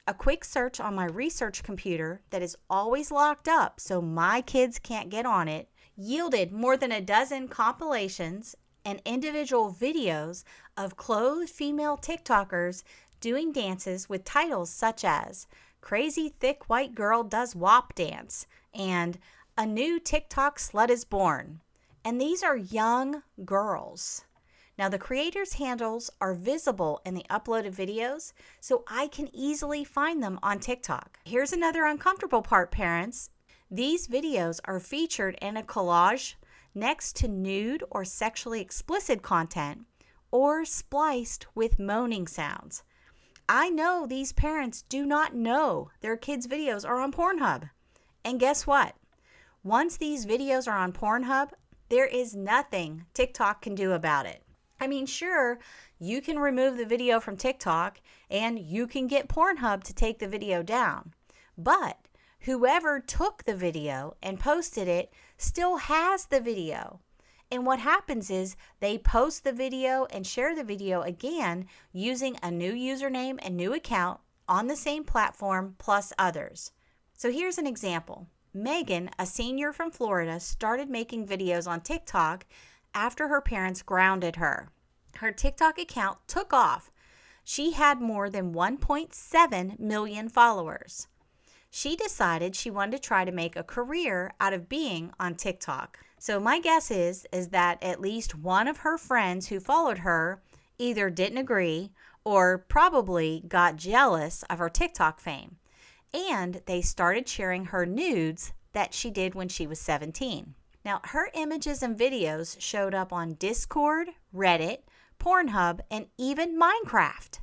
A 0.08 0.14
quick 0.14 0.44
search 0.44 0.80
on 0.80 0.96
my 0.96 1.04
research 1.04 1.62
computer 1.62 2.22
that 2.30 2.42
is 2.42 2.56
always 2.68 3.12
locked 3.12 3.46
up 3.46 3.78
so 3.78 4.02
my 4.02 4.40
kids 4.40 4.80
can't 4.80 5.10
get 5.10 5.26
on 5.26 5.46
it 5.46 5.68
yielded 5.94 6.50
more 6.50 6.76
than 6.76 6.90
a 6.90 7.00
dozen 7.00 7.46
compilations 7.46 8.56
and 8.84 9.00
individual 9.04 9.72
videos 9.72 10.42
of 10.76 10.96
clothed 10.96 11.50
female 11.50 11.96
TikTokers 11.96 12.82
doing 13.20 13.52
dances 13.52 14.08
with 14.08 14.24
titles 14.24 14.70
such 14.70 15.04
as 15.04 15.46
Crazy 15.80 16.30
Thick 16.40 16.68
White 16.68 16.96
Girl 16.96 17.22
Does 17.22 17.54
WAP 17.54 17.94
Dance 17.94 18.46
and 18.74 19.18
A 19.58 19.66
New 19.66 20.00
TikTok 20.00 20.58
Slut 20.58 20.88
is 20.88 21.04
Born. 21.04 21.60
And 22.06 22.18
these 22.18 22.42
are 22.42 22.56
young 22.56 23.22
girls. 23.44 24.24
Now, 24.78 24.88
the 24.88 24.98
creators' 24.98 25.52
handles 25.52 26.10
are 26.22 26.32
visible 26.32 27.02
in 27.04 27.12
the 27.12 27.26
uploaded 27.28 27.74
videos, 27.74 28.32
so 28.60 28.82
I 28.88 29.08
can 29.08 29.28
easily 29.34 29.84
find 29.84 30.22
them 30.22 30.38
on 30.42 30.58
TikTok. 30.58 31.18
Here's 31.26 31.52
another 31.52 31.84
uncomfortable 31.84 32.40
part, 32.40 32.70
parents. 32.70 33.28
These 33.70 34.08
videos 34.08 34.58
are 34.64 34.80
featured 34.80 35.36
in 35.42 35.58
a 35.58 35.62
collage 35.62 36.36
next 36.74 37.14
to 37.16 37.28
nude 37.28 37.84
or 37.90 38.06
sexually 38.06 38.62
explicit 38.62 39.20
content 39.20 39.82
or 40.30 40.64
spliced 40.64 41.46
with 41.54 41.78
moaning 41.78 42.26
sounds. 42.26 42.84
I 43.50 43.68
know 43.68 44.06
these 44.06 44.32
parents 44.32 44.80
do 44.80 45.04
not 45.04 45.34
know 45.34 45.90
their 46.00 46.16
kids' 46.16 46.46
videos 46.46 46.88
are 46.88 47.02
on 47.02 47.12
Pornhub. 47.12 47.68
And 48.24 48.40
guess 48.40 48.66
what? 48.66 48.94
Once 49.64 49.96
these 49.96 50.26
videos 50.26 50.66
are 50.66 50.76
on 50.76 50.92
Pornhub, 50.92 51.50
there 51.88 52.06
is 52.06 52.34
nothing 52.34 53.06
TikTok 53.14 53.62
can 53.62 53.76
do 53.76 53.92
about 53.92 54.26
it. 54.26 54.42
I 54.80 54.88
mean, 54.88 55.06
sure, 55.06 55.60
you 56.00 56.20
can 56.20 56.36
remove 56.40 56.76
the 56.76 56.84
video 56.84 57.20
from 57.20 57.36
TikTok 57.36 58.00
and 58.28 58.58
you 58.58 58.88
can 58.88 59.06
get 59.06 59.28
Pornhub 59.28 59.84
to 59.84 59.94
take 59.94 60.18
the 60.18 60.26
video 60.26 60.64
down. 60.64 61.14
But 61.56 62.08
whoever 62.40 62.98
took 62.98 63.44
the 63.44 63.54
video 63.54 64.16
and 64.20 64.40
posted 64.40 64.88
it 64.88 65.12
still 65.36 65.76
has 65.76 66.26
the 66.26 66.40
video. 66.40 66.98
And 67.48 67.64
what 67.64 67.78
happens 67.78 68.30
is 68.30 68.56
they 68.80 68.98
post 68.98 69.44
the 69.44 69.52
video 69.52 70.08
and 70.10 70.26
share 70.26 70.56
the 70.56 70.64
video 70.64 71.02
again 71.02 71.66
using 71.92 72.36
a 72.42 72.50
new 72.50 72.72
username 72.72 73.38
and 73.40 73.56
new 73.56 73.72
account 73.72 74.18
on 74.48 74.66
the 74.66 74.74
same 74.74 75.04
platform 75.04 75.76
plus 75.78 76.12
others. 76.18 76.72
So 77.16 77.30
here's 77.30 77.58
an 77.58 77.68
example. 77.68 78.26
Megan, 78.54 79.10
a 79.18 79.26
senior 79.26 79.72
from 79.72 79.90
Florida, 79.90 80.40
started 80.40 80.90
making 80.90 81.26
videos 81.26 81.66
on 81.66 81.80
TikTok 81.80 82.46
after 82.94 83.28
her 83.28 83.40
parents 83.40 83.82
grounded 83.82 84.36
her. 84.36 84.68
Her 85.16 85.32
TikTok 85.32 85.78
account 85.78 86.18
took 86.26 86.52
off. 86.52 86.90
She 87.44 87.72
had 87.72 88.00
more 88.00 88.30
than 88.30 88.54
1.7 88.54 89.78
million 89.78 90.28
followers 90.28 91.08
she 91.74 91.96
decided 91.96 92.54
she 92.54 92.70
wanted 92.70 92.92
to 92.92 92.98
try 92.98 93.24
to 93.24 93.32
make 93.32 93.56
a 93.56 93.62
career 93.62 94.34
out 94.38 94.52
of 94.52 94.68
being 94.68 95.10
on 95.18 95.34
TikTok. 95.34 95.98
So 96.18 96.38
my 96.38 96.60
guess 96.60 96.90
is 96.90 97.26
is 97.32 97.48
that 97.48 97.82
at 97.82 97.98
least 97.98 98.34
one 98.34 98.68
of 98.68 98.78
her 98.78 98.98
friends 98.98 99.48
who 99.48 99.58
followed 99.58 99.98
her 99.98 100.42
either 100.78 101.08
didn't 101.08 101.38
agree 101.38 101.90
or 102.24 102.58
probably 102.58 103.42
got 103.48 103.76
jealous 103.76 104.42
of 104.50 104.58
her 104.58 104.68
TikTok 104.68 105.18
fame. 105.18 105.56
And 106.14 106.62
they 106.66 106.82
started 106.82 107.28
sharing 107.28 107.66
her 107.66 107.86
nudes 107.86 108.52
that 108.72 108.94
she 108.94 109.10
did 109.10 109.34
when 109.34 109.48
she 109.48 109.66
was 109.66 109.80
17. 109.80 110.54
Now, 110.84 111.00
her 111.04 111.30
images 111.34 111.82
and 111.82 111.98
videos 111.98 112.60
showed 112.60 112.94
up 112.94 113.12
on 113.12 113.34
Discord, 113.34 114.10
Reddit, 114.34 114.78
Pornhub, 115.18 115.80
and 115.90 116.06
even 116.18 116.58
Minecraft. 116.58 117.38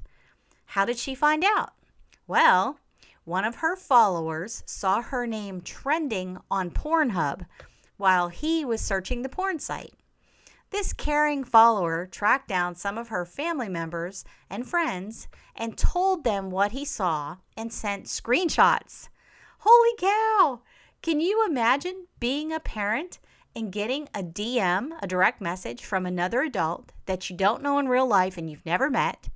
How 0.66 0.86
did 0.86 0.98
she 0.98 1.16
find 1.16 1.44
out? 1.44 1.74
Well, 2.28 2.80
one 3.24 3.46
of 3.46 3.58
her 3.58 3.76
followers 3.76 4.64
saw 4.66 5.02
her 5.02 5.26
name 5.26 5.62
trending 5.62 6.38
on 6.52 6.72
Pornhub 6.72 7.46
while 7.98 8.30
he 8.30 8.66
was 8.66 8.82
searching 8.82 9.22
the 9.22 9.30
porn 9.30 9.60
site. 9.60 9.94
This 10.72 10.94
caring 10.94 11.44
follower 11.44 12.06
tracked 12.06 12.48
down 12.48 12.76
some 12.76 12.98
of 12.98 13.08
her 13.08 13.26
family 13.26 13.70
members 13.70 14.24
and 14.50 14.68
friends 14.68 15.28
and 15.56 15.78
told 15.78 16.24
them 16.24 16.52
what 16.52 16.72
he 16.74 16.86
saw 16.86 17.38
and 17.58 17.74
sent 17.74 18.06
screenshots. 18.06 19.10
Holy 19.60 19.96
cow! 19.98 20.62
Can 21.02 21.22
you 21.22 21.46
imagine 21.46 22.06
being 22.20 22.54
a 22.54 22.60
parent 22.60 23.20
and 23.56 23.72
getting 23.72 24.10
a 24.14 24.22
DM, 24.22 24.92
a 25.02 25.08
direct 25.08 25.42
message 25.42 25.84
from 25.84 26.06
another 26.06 26.42
adult 26.42 26.92
that 27.08 27.30
you 27.30 27.36
don't 27.36 27.64
know 27.64 27.80
in 27.80 27.90
real 27.90 28.06
life 28.06 28.38
and 28.38 28.50
you've 28.50 28.66
never 28.66 28.92
met, 28.92 29.30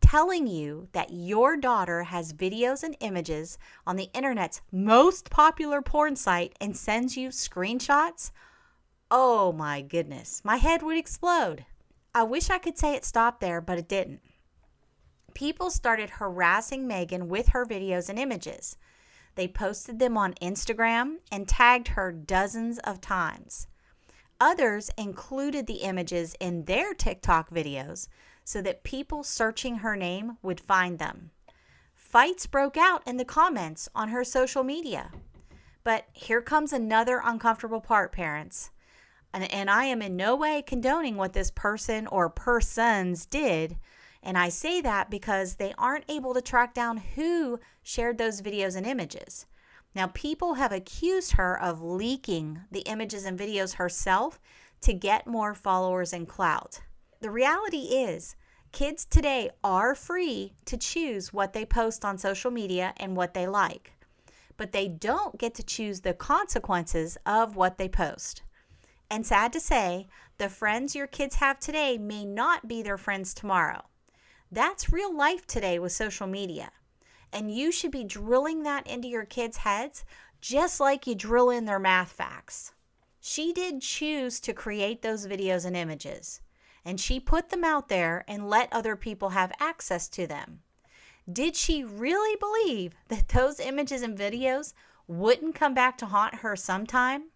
telling 0.00 0.46
you 0.46 0.88
that 0.92 1.12
your 1.12 1.56
daughter 1.56 2.04
has 2.04 2.32
videos 2.32 2.82
and 2.82 2.96
images 3.00 3.58
on 3.86 3.96
the 3.96 4.10
internet's 4.14 4.62
most 4.72 5.28
popular 5.28 5.82
porn 5.82 6.16
site 6.16 6.54
and 6.60 6.76
sends 6.76 7.16
you 7.16 7.28
screenshots, 7.28 8.30
oh 9.16 9.52
my 9.52 9.80
goodness, 9.80 10.42
my 10.42 10.56
head 10.56 10.82
would 10.82 10.96
explode. 10.96 11.64
I 12.12 12.24
wish 12.24 12.50
I 12.50 12.58
could 12.58 12.76
say 12.76 12.94
it 12.94 13.04
stopped 13.04 13.40
there, 13.40 13.60
but 13.60 13.78
it 13.78 13.88
didn't. 13.88 14.20
People 15.34 15.70
started 15.70 16.10
harassing 16.10 16.88
Megan 16.88 17.28
with 17.28 17.50
her 17.50 17.64
videos 17.64 18.08
and 18.08 18.18
images. 18.18 18.76
They 19.36 19.46
posted 19.46 20.00
them 20.00 20.18
on 20.18 20.34
Instagram 20.42 21.18
and 21.30 21.46
tagged 21.46 21.88
her 21.88 22.10
dozens 22.10 22.80
of 22.80 23.00
times. 23.00 23.68
Others 24.40 24.90
included 24.98 25.68
the 25.68 25.82
images 25.82 26.34
in 26.40 26.64
their 26.64 26.92
TikTok 26.92 27.50
videos 27.50 28.08
so 28.42 28.60
that 28.62 28.82
people 28.82 29.22
searching 29.22 29.76
her 29.76 29.94
name 29.94 30.38
would 30.42 30.60
find 30.60 30.98
them. 30.98 31.30
Fights 31.94 32.48
broke 32.48 32.76
out 32.76 33.06
in 33.06 33.16
the 33.16 33.24
comments 33.24 33.88
on 33.94 34.08
her 34.08 34.24
social 34.24 34.64
media. 34.64 35.12
But 35.84 36.06
here 36.12 36.42
comes 36.42 36.72
another 36.72 37.20
uncomfortable 37.24 37.80
part, 37.80 38.10
parents. 38.10 38.70
And, 39.34 39.50
and 39.52 39.68
I 39.68 39.86
am 39.86 40.00
in 40.00 40.14
no 40.14 40.36
way 40.36 40.62
condoning 40.62 41.16
what 41.16 41.32
this 41.32 41.50
person 41.50 42.06
or 42.06 42.30
persons 42.30 43.26
did. 43.26 43.76
And 44.22 44.38
I 44.38 44.48
say 44.48 44.80
that 44.80 45.10
because 45.10 45.56
they 45.56 45.74
aren't 45.76 46.08
able 46.08 46.34
to 46.34 46.40
track 46.40 46.72
down 46.72 46.98
who 46.98 47.58
shared 47.82 48.16
those 48.16 48.40
videos 48.40 48.76
and 48.76 48.86
images. 48.86 49.46
Now, 49.92 50.06
people 50.14 50.54
have 50.54 50.70
accused 50.70 51.32
her 51.32 51.60
of 51.60 51.82
leaking 51.82 52.60
the 52.70 52.80
images 52.82 53.24
and 53.24 53.36
videos 53.36 53.74
herself 53.74 54.40
to 54.82 54.92
get 54.92 55.26
more 55.26 55.52
followers 55.52 56.12
and 56.12 56.28
clout. 56.28 56.80
The 57.20 57.30
reality 57.30 57.78
is, 57.78 58.36
kids 58.70 59.04
today 59.04 59.50
are 59.64 59.96
free 59.96 60.54
to 60.66 60.76
choose 60.76 61.32
what 61.32 61.52
they 61.52 61.64
post 61.64 62.04
on 62.04 62.18
social 62.18 62.52
media 62.52 62.92
and 62.98 63.16
what 63.16 63.34
they 63.34 63.48
like, 63.48 63.92
but 64.56 64.70
they 64.70 64.86
don't 64.86 65.38
get 65.38 65.54
to 65.54 65.62
choose 65.64 66.00
the 66.00 66.14
consequences 66.14 67.18
of 67.26 67.56
what 67.56 67.78
they 67.78 67.88
post. 67.88 68.42
And 69.10 69.26
sad 69.26 69.52
to 69.52 69.60
say, 69.60 70.08
the 70.38 70.48
friends 70.48 70.94
your 70.94 71.06
kids 71.06 71.36
have 71.36 71.60
today 71.60 71.98
may 71.98 72.24
not 72.24 72.66
be 72.66 72.82
their 72.82 72.98
friends 72.98 73.34
tomorrow. 73.34 73.84
That's 74.50 74.92
real 74.92 75.14
life 75.14 75.46
today 75.46 75.78
with 75.78 75.92
social 75.92 76.26
media. 76.26 76.70
And 77.32 77.54
you 77.54 77.72
should 77.72 77.90
be 77.90 78.04
drilling 78.04 78.62
that 78.62 78.86
into 78.86 79.08
your 79.08 79.24
kids' 79.24 79.58
heads 79.58 80.04
just 80.40 80.80
like 80.80 81.06
you 81.06 81.14
drill 81.14 81.50
in 81.50 81.64
their 81.64 81.78
math 81.78 82.12
facts. 82.12 82.72
She 83.20 83.52
did 83.52 83.80
choose 83.80 84.40
to 84.40 84.52
create 84.52 85.02
those 85.02 85.26
videos 85.26 85.64
and 85.64 85.76
images 85.76 86.40
and 86.84 87.00
she 87.00 87.18
put 87.18 87.48
them 87.48 87.64
out 87.64 87.88
there 87.88 88.24
and 88.28 88.48
let 88.48 88.72
other 88.72 88.96
people 88.96 89.30
have 89.30 89.52
access 89.58 90.08
to 90.08 90.26
them. 90.26 90.60
Did 91.30 91.56
she 91.56 91.82
really 91.82 92.36
believe 92.36 92.92
that 93.08 93.28
those 93.28 93.58
images 93.58 94.02
and 94.02 94.16
videos 94.16 94.74
wouldn't 95.06 95.54
come 95.54 95.72
back 95.72 95.96
to 95.98 96.06
haunt 96.06 96.36
her 96.36 96.54
sometime? 96.56 97.30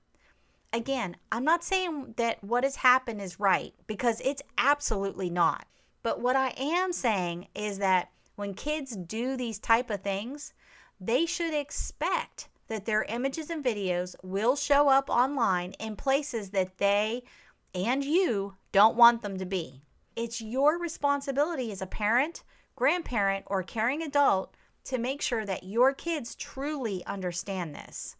Again, 0.72 1.16
I'm 1.32 1.44
not 1.44 1.64
saying 1.64 2.14
that 2.18 2.44
what 2.44 2.64
has 2.64 2.76
happened 2.76 3.20
is 3.22 3.40
right 3.40 3.72
because 3.86 4.20
it's 4.20 4.42
absolutely 4.58 5.30
not. 5.30 5.66
But 6.02 6.20
what 6.20 6.36
I 6.36 6.52
am 6.58 6.92
saying 6.92 7.48
is 7.54 7.78
that 7.78 8.10
when 8.36 8.54
kids 8.54 8.94
do 8.94 9.36
these 9.36 9.58
type 9.58 9.90
of 9.90 10.02
things, 10.02 10.52
they 11.00 11.26
should 11.26 11.54
expect 11.54 12.48
that 12.68 12.84
their 12.84 13.04
images 13.04 13.50
and 13.50 13.64
videos 13.64 14.14
will 14.22 14.56
show 14.56 14.88
up 14.88 15.08
online 15.08 15.72
in 15.72 15.96
places 15.96 16.50
that 16.50 16.78
they 16.78 17.22
and 17.74 18.04
you 18.04 18.54
don't 18.72 18.96
want 18.96 19.22
them 19.22 19.38
to 19.38 19.46
be. 19.46 19.82
It's 20.16 20.40
your 20.40 20.78
responsibility 20.78 21.72
as 21.72 21.80
a 21.80 21.86
parent, 21.86 22.44
grandparent, 22.76 23.44
or 23.46 23.62
caring 23.62 24.02
adult 24.02 24.54
to 24.84 24.98
make 24.98 25.22
sure 25.22 25.46
that 25.46 25.64
your 25.64 25.94
kids 25.94 26.34
truly 26.34 27.04
understand 27.06 27.74
this. 27.74 28.16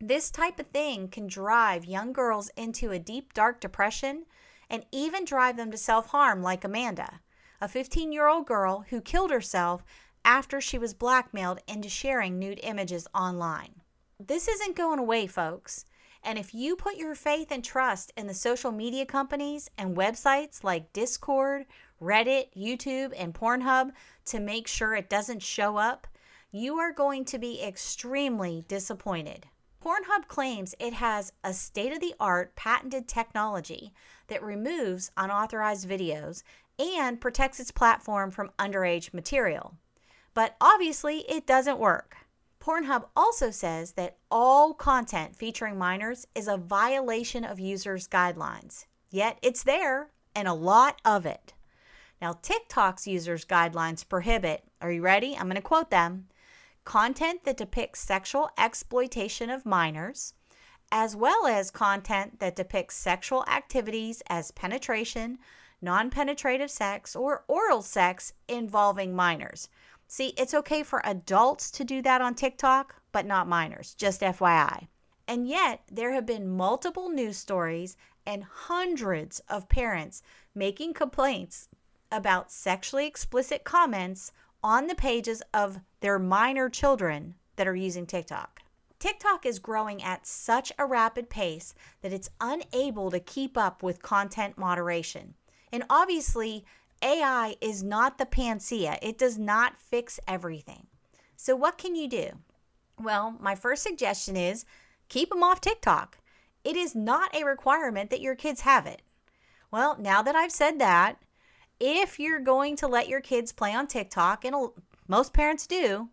This 0.00 0.30
type 0.30 0.60
of 0.60 0.66
thing 0.66 1.08
can 1.08 1.26
drive 1.26 1.86
young 1.86 2.12
girls 2.12 2.50
into 2.54 2.90
a 2.90 2.98
deep, 2.98 3.32
dark 3.32 3.60
depression 3.60 4.26
and 4.68 4.84
even 4.92 5.24
drive 5.24 5.56
them 5.56 5.70
to 5.70 5.78
self 5.78 6.08
harm, 6.08 6.42
like 6.42 6.64
Amanda, 6.64 7.20
a 7.62 7.68
15 7.68 8.12
year 8.12 8.28
old 8.28 8.46
girl 8.46 8.84
who 8.90 9.00
killed 9.00 9.30
herself 9.30 9.82
after 10.22 10.60
she 10.60 10.76
was 10.76 10.92
blackmailed 10.92 11.60
into 11.66 11.88
sharing 11.88 12.38
nude 12.38 12.60
images 12.62 13.08
online. 13.14 13.80
This 14.20 14.48
isn't 14.48 14.76
going 14.76 14.98
away, 14.98 15.26
folks. 15.26 15.86
And 16.22 16.38
if 16.38 16.52
you 16.52 16.76
put 16.76 16.96
your 16.96 17.14
faith 17.14 17.50
and 17.50 17.64
trust 17.64 18.12
in 18.18 18.26
the 18.26 18.34
social 18.34 18.72
media 18.72 19.06
companies 19.06 19.70
and 19.78 19.96
websites 19.96 20.62
like 20.62 20.92
Discord, 20.92 21.64
Reddit, 22.02 22.48
YouTube, 22.54 23.14
and 23.16 23.32
Pornhub 23.32 23.92
to 24.26 24.40
make 24.40 24.66
sure 24.66 24.94
it 24.94 25.08
doesn't 25.08 25.42
show 25.42 25.78
up, 25.78 26.06
you 26.50 26.76
are 26.78 26.92
going 26.92 27.24
to 27.26 27.38
be 27.38 27.62
extremely 27.62 28.64
disappointed. 28.68 29.46
Pornhub 29.86 30.26
claims 30.26 30.74
it 30.80 30.94
has 30.94 31.32
a 31.44 31.54
state 31.54 31.92
of 31.92 32.00
the 32.00 32.16
art 32.18 32.56
patented 32.56 33.06
technology 33.06 33.92
that 34.26 34.42
removes 34.42 35.12
unauthorized 35.16 35.88
videos 35.88 36.42
and 36.76 37.20
protects 37.20 37.60
its 37.60 37.70
platform 37.70 38.32
from 38.32 38.50
underage 38.58 39.14
material. 39.14 39.76
But 40.34 40.56
obviously, 40.60 41.18
it 41.28 41.46
doesn't 41.46 41.78
work. 41.78 42.16
Pornhub 42.60 43.04
also 43.14 43.52
says 43.52 43.92
that 43.92 44.16
all 44.28 44.74
content 44.74 45.36
featuring 45.36 45.78
minors 45.78 46.26
is 46.34 46.48
a 46.48 46.56
violation 46.56 47.44
of 47.44 47.60
users' 47.60 48.08
guidelines. 48.08 48.86
Yet 49.08 49.38
it's 49.40 49.62
there, 49.62 50.10
and 50.34 50.48
a 50.48 50.52
lot 50.52 51.00
of 51.04 51.26
it. 51.26 51.54
Now, 52.20 52.32
TikTok's 52.32 53.06
users' 53.06 53.44
guidelines 53.44 54.08
prohibit, 54.08 54.64
are 54.80 54.90
you 54.90 55.02
ready? 55.02 55.36
I'm 55.36 55.44
going 55.46 55.54
to 55.54 55.62
quote 55.62 55.92
them 55.92 56.26
content 56.86 57.44
that 57.44 57.58
depicts 57.58 58.00
sexual 58.00 58.48
exploitation 58.56 59.50
of 59.50 59.66
minors, 59.66 60.32
as 60.90 61.14
well 61.14 61.46
as 61.46 61.70
content 61.70 62.38
that 62.38 62.56
depicts 62.56 62.96
sexual 62.96 63.44
activities 63.48 64.22
as 64.28 64.52
penetration, 64.52 65.36
non 65.82 66.08
penetrative 66.08 66.70
sex, 66.70 67.14
or 67.14 67.44
oral 67.48 67.82
sex 67.82 68.32
involving 68.48 69.14
minors. 69.14 69.68
See, 70.06 70.28
it's 70.38 70.54
okay 70.54 70.82
for 70.84 71.02
adults 71.04 71.70
to 71.72 71.84
do 71.84 72.00
that 72.02 72.22
on 72.22 72.34
TikTok, 72.34 72.94
but 73.10 73.26
not 73.26 73.48
minors, 73.48 73.92
just 73.94 74.20
FYI. 74.20 74.86
And 75.26 75.48
yet, 75.48 75.82
there 75.90 76.12
have 76.12 76.24
been 76.24 76.48
multiple 76.48 77.10
news 77.10 77.36
stories 77.36 77.96
and 78.24 78.44
hundreds 78.44 79.40
of 79.48 79.68
parents 79.68 80.22
making 80.54 80.94
complaints 80.94 81.68
about 82.12 82.52
sexually 82.52 83.06
explicit 83.06 83.64
comments 83.64 84.32
on 84.66 84.88
the 84.88 84.96
pages 84.96 85.44
of 85.54 85.78
their 86.00 86.18
minor 86.18 86.68
children 86.68 87.36
that 87.54 87.68
are 87.68 87.76
using 87.76 88.04
TikTok. 88.04 88.62
TikTok 88.98 89.46
is 89.46 89.60
growing 89.60 90.02
at 90.02 90.26
such 90.26 90.72
a 90.76 90.84
rapid 90.84 91.30
pace 91.30 91.72
that 92.02 92.12
it's 92.12 92.30
unable 92.40 93.12
to 93.12 93.20
keep 93.20 93.56
up 93.56 93.80
with 93.80 94.02
content 94.02 94.58
moderation. 94.58 95.34
And 95.70 95.84
obviously, 95.88 96.64
AI 97.00 97.54
is 97.60 97.84
not 97.84 98.18
the 98.18 98.26
panacea, 98.26 98.98
it 99.02 99.18
does 99.18 99.38
not 99.38 99.78
fix 99.78 100.18
everything. 100.26 100.88
So, 101.36 101.54
what 101.54 101.78
can 101.78 101.94
you 101.94 102.08
do? 102.08 102.30
Well, 103.00 103.36
my 103.38 103.54
first 103.54 103.84
suggestion 103.84 104.36
is 104.36 104.64
keep 105.08 105.28
them 105.30 105.44
off 105.44 105.60
TikTok. 105.60 106.18
It 106.64 106.74
is 106.74 106.96
not 106.96 107.32
a 107.32 107.44
requirement 107.44 108.10
that 108.10 108.20
your 108.20 108.34
kids 108.34 108.62
have 108.62 108.84
it. 108.84 109.02
Well, 109.70 109.96
now 109.96 110.22
that 110.22 110.34
I've 110.34 110.50
said 110.50 110.80
that, 110.80 111.22
if 111.78 112.18
you're 112.18 112.40
going 112.40 112.76
to 112.76 112.86
let 112.86 113.08
your 113.08 113.20
kids 113.20 113.52
play 113.52 113.74
on 113.74 113.86
TikTok, 113.86 114.44
and 114.44 114.70
most 115.08 115.32
parents 115.32 115.66
do, 115.66 116.08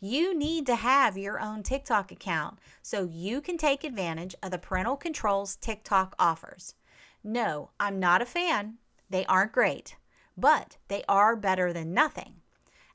you 0.00 0.36
need 0.36 0.66
to 0.66 0.76
have 0.76 1.18
your 1.18 1.40
own 1.40 1.62
TikTok 1.62 2.10
account 2.10 2.58
so 2.82 3.04
you 3.04 3.40
can 3.40 3.58
take 3.58 3.84
advantage 3.84 4.34
of 4.42 4.50
the 4.50 4.58
parental 4.58 4.96
controls 4.96 5.56
TikTok 5.56 6.14
offers. 6.18 6.74
No, 7.22 7.70
I'm 7.78 8.00
not 8.00 8.22
a 8.22 8.26
fan. 8.26 8.78
They 9.10 9.26
aren't 9.26 9.52
great, 9.52 9.96
but 10.36 10.78
they 10.88 11.04
are 11.08 11.36
better 11.36 11.72
than 11.72 11.92
nothing. 11.92 12.36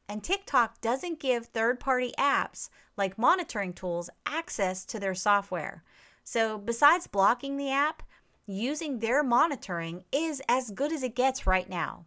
And 0.10 0.24
TikTok 0.24 0.82
doesn't 0.82 1.20
give 1.20 1.48
third 1.48 1.80
party 1.80 2.14
apps 2.18 2.70
like 2.98 3.18
monitoring 3.18 3.74
tools 3.74 4.10
access 4.26 4.86
to 4.86 5.00
their 5.00 5.16
software. 5.16 5.84
So, 6.24 6.58
besides 6.58 7.06
blocking 7.06 7.58
the 7.58 7.70
app, 7.70 8.02
using 8.46 9.00
their 9.00 9.24
monitoring 9.24 10.04
is 10.12 10.42
as 10.48 10.72
good 10.72 10.92
as 10.92 11.04
it 11.04 11.16
gets 11.16 11.48
right 11.48 11.70
now. 11.70 12.06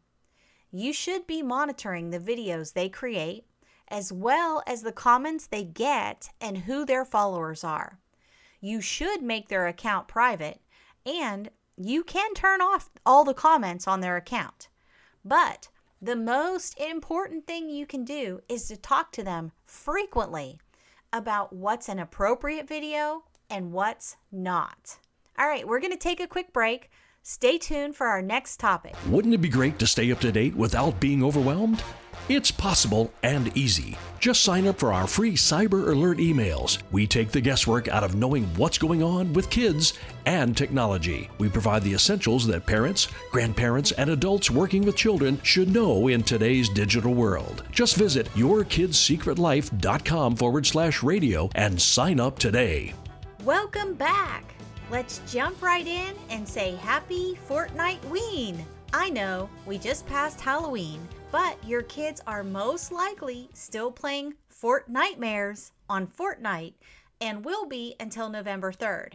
You 0.70 0.92
should 0.92 1.26
be 1.26 1.42
monitoring 1.42 2.10
the 2.10 2.20
videos 2.20 2.72
they 2.72 2.88
create, 2.88 3.44
as 3.88 4.12
well 4.12 4.62
as 4.66 4.82
the 4.82 4.92
comments 4.92 5.46
they 5.46 5.64
get 5.64 6.30
and 6.40 6.58
who 6.58 6.84
their 6.84 7.04
followers 7.04 7.64
are. 7.64 7.98
You 8.60 8.80
should 8.80 9.22
make 9.22 9.48
their 9.48 9.66
account 9.66 10.08
private, 10.08 10.60
and 11.06 11.50
you 11.76 12.04
can 12.04 12.34
turn 12.34 12.60
off 12.60 12.90
all 13.06 13.24
the 13.24 13.34
comments 13.34 13.88
on 13.88 14.00
their 14.00 14.16
account. 14.16 14.68
But 15.24 15.68
the 16.02 16.16
most 16.16 16.78
important 16.78 17.46
thing 17.46 17.68
you 17.70 17.86
can 17.86 18.04
do 18.04 18.40
is 18.48 18.68
to 18.68 18.76
talk 18.76 19.10
to 19.12 19.24
them 19.24 19.52
frequently 19.64 20.60
about 21.12 21.52
what's 21.52 21.88
an 21.88 21.98
appropriate 21.98 22.68
video 22.68 23.24
and 23.48 23.72
what's 23.72 24.16
not. 24.30 24.98
All 25.38 25.46
right, 25.46 25.66
we're 25.66 25.78
going 25.78 25.92
to 25.92 25.98
take 25.98 26.18
a 26.18 26.26
quick 26.26 26.52
break. 26.52 26.90
Stay 27.22 27.58
tuned 27.58 27.94
for 27.94 28.08
our 28.08 28.20
next 28.20 28.58
topic. 28.58 28.96
Wouldn't 29.08 29.34
it 29.34 29.38
be 29.38 29.48
great 29.48 29.78
to 29.78 29.86
stay 29.86 30.10
up 30.10 30.18
to 30.20 30.32
date 30.32 30.56
without 30.56 30.98
being 30.98 31.22
overwhelmed? 31.22 31.84
It's 32.28 32.50
possible 32.50 33.12
and 33.22 33.56
easy. 33.56 33.96
Just 34.18 34.42
sign 34.42 34.66
up 34.66 34.80
for 34.80 34.92
our 34.92 35.06
free 35.06 35.34
Cyber 35.34 35.92
Alert 35.92 36.18
emails. 36.18 36.82
We 36.90 37.06
take 37.06 37.30
the 37.30 37.40
guesswork 37.40 37.86
out 37.86 38.02
of 38.02 38.16
knowing 38.16 38.46
what's 38.56 38.78
going 38.78 39.00
on 39.02 39.32
with 39.32 39.48
kids 39.48 39.94
and 40.26 40.56
technology. 40.56 41.30
We 41.38 41.48
provide 41.48 41.84
the 41.84 41.94
essentials 41.94 42.44
that 42.48 42.66
parents, 42.66 43.06
grandparents, 43.30 43.92
and 43.92 44.10
adults 44.10 44.50
working 44.50 44.84
with 44.84 44.96
children 44.96 45.38
should 45.44 45.72
know 45.72 46.08
in 46.08 46.24
today's 46.24 46.68
digital 46.68 47.14
world. 47.14 47.62
Just 47.70 47.94
visit 47.96 48.26
yourkidssecretlife.com 48.34 50.36
forward 50.36 50.66
slash 50.66 51.04
radio 51.04 51.48
and 51.54 51.80
sign 51.80 52.18
up 52.18 52.40
today. 52.40 52.92
Welcome 53.44 53.94
back. 53.94 54.47
Let's 54.90 55.20
jump 55.30 55.60
right 55.60 55.86
in 55.86 56.14
and 56.30 56.48
say 56.48 56.74
happy 56.76 57.38
Fortnite 57.46 58.02
Ween. 58.06 58.64
I 58.94 59.10
know 59.10 59.50
we 59.66 59.76
just 59.76 60.06
passed 60.06 60.40
Halloween, 60.40 61.06
but 61.30 61.62
your 61.62 61.82
kids 61.82 62.22
are 62.26 62.42
most 62.42 62.90
likely 62.90 63.50
still 63.52 63.92
playing 63.92 64.32
Fortnitemares 64.50 65.72
on 65.90 66.06
Fortnite 66.06 66.72
and 67.20 67.44
will 67.44 67.66
be 67.66 67.96
until 68.00 68.30
November 68.30 68.72
3rd. 68.72 69.12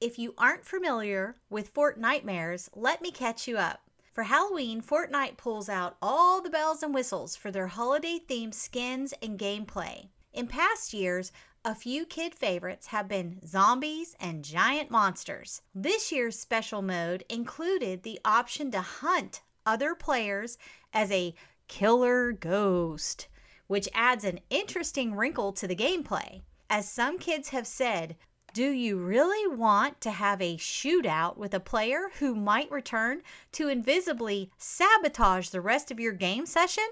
If 0.00 0.18
you 0.18 0.32
aren't 0.38 0.64
familiar 0.64 1.36
with 1.50 1.74
Fortnitemares, 1.74 2.70
let 2.74 3.02
me 3.02 3.10
catch 3.10 3.46
you 3.46 3.58
up. 3.58 3.80
For 4.10 4.22
Halloween, 4.22 4.80
Fortnite 4.80 5.36
pulls 5.36 5.68
out 5.68 5.98
all 6.00 6.40
the 6.40 6.48
bells 6.48 6.82
and 6.82 6.94
whistles 6.94 7.36
for 7.36 7.50
their 7.50 7.66
holiday 7.66 8.20
themed 8.26 8.54
skins 8.54 9.12
and 9.20 9.38
gameplay. 9.38 10.08
In 10.32 10.46
past 10.46 10.94
years, 10.94 11.30
a 11.66 11.74
few 11.74 12.04
kid 12.04 12.34
favorites 12.34 12.88
have 12.88 13.08
been 13.08 13.40
zombies 13.46 14.14
and 14.20 14.44
giant 14.44 14.90
monsters. 14.90 15.62
This 15.74 16.12
year's 16.12 16.38
special 16.38 16.82
mode 16.82 17.24
included 17.30 18.02
the 18.02 18.20
option 18.22 18.70
to 18.72 18.82
hunt 18.82 19.40
other 19.64 19.94
players 19.94 20.58
as 20.92 21.10
a 21.10 21.34
killer 21.66 22.32
ghost, 22.32 23.28
which 23.66 23.88
adds 23.94 24.24
an 24.24 24.40
interesting 24.50 25.14
wrinkle 25.14 25.52
to 25.54 25.66
the 25.66 25.74
gameplay. 25.74 26.42
As 26.68 26.86
some 26.86 27.18
kids 27.18 27.48
have 27.48 27.66
said, 27.66 28.16
do 28.52 28.70
you 28.70 28.98
really 28.98 29.56
want 29.56 30.02
to 30.02 30.10
have 30.10 30.42
a 30.42 30.58
shootout 30.58 31.38
with 31.38 31.54
a 31.54 31.60
player 31.60 32.10
who 32.18 32.34
might 32.34 32.70
return 32.70 33.22
to 33.52 33.68
invisibly 33.68 34.50
sabotage 34.58 35.48
the 35.48 35.62
rest 35.62 35.90
of 35.90 35.98
your 35.98 36.12
game 36.12 36.44
session? 36.44 36.84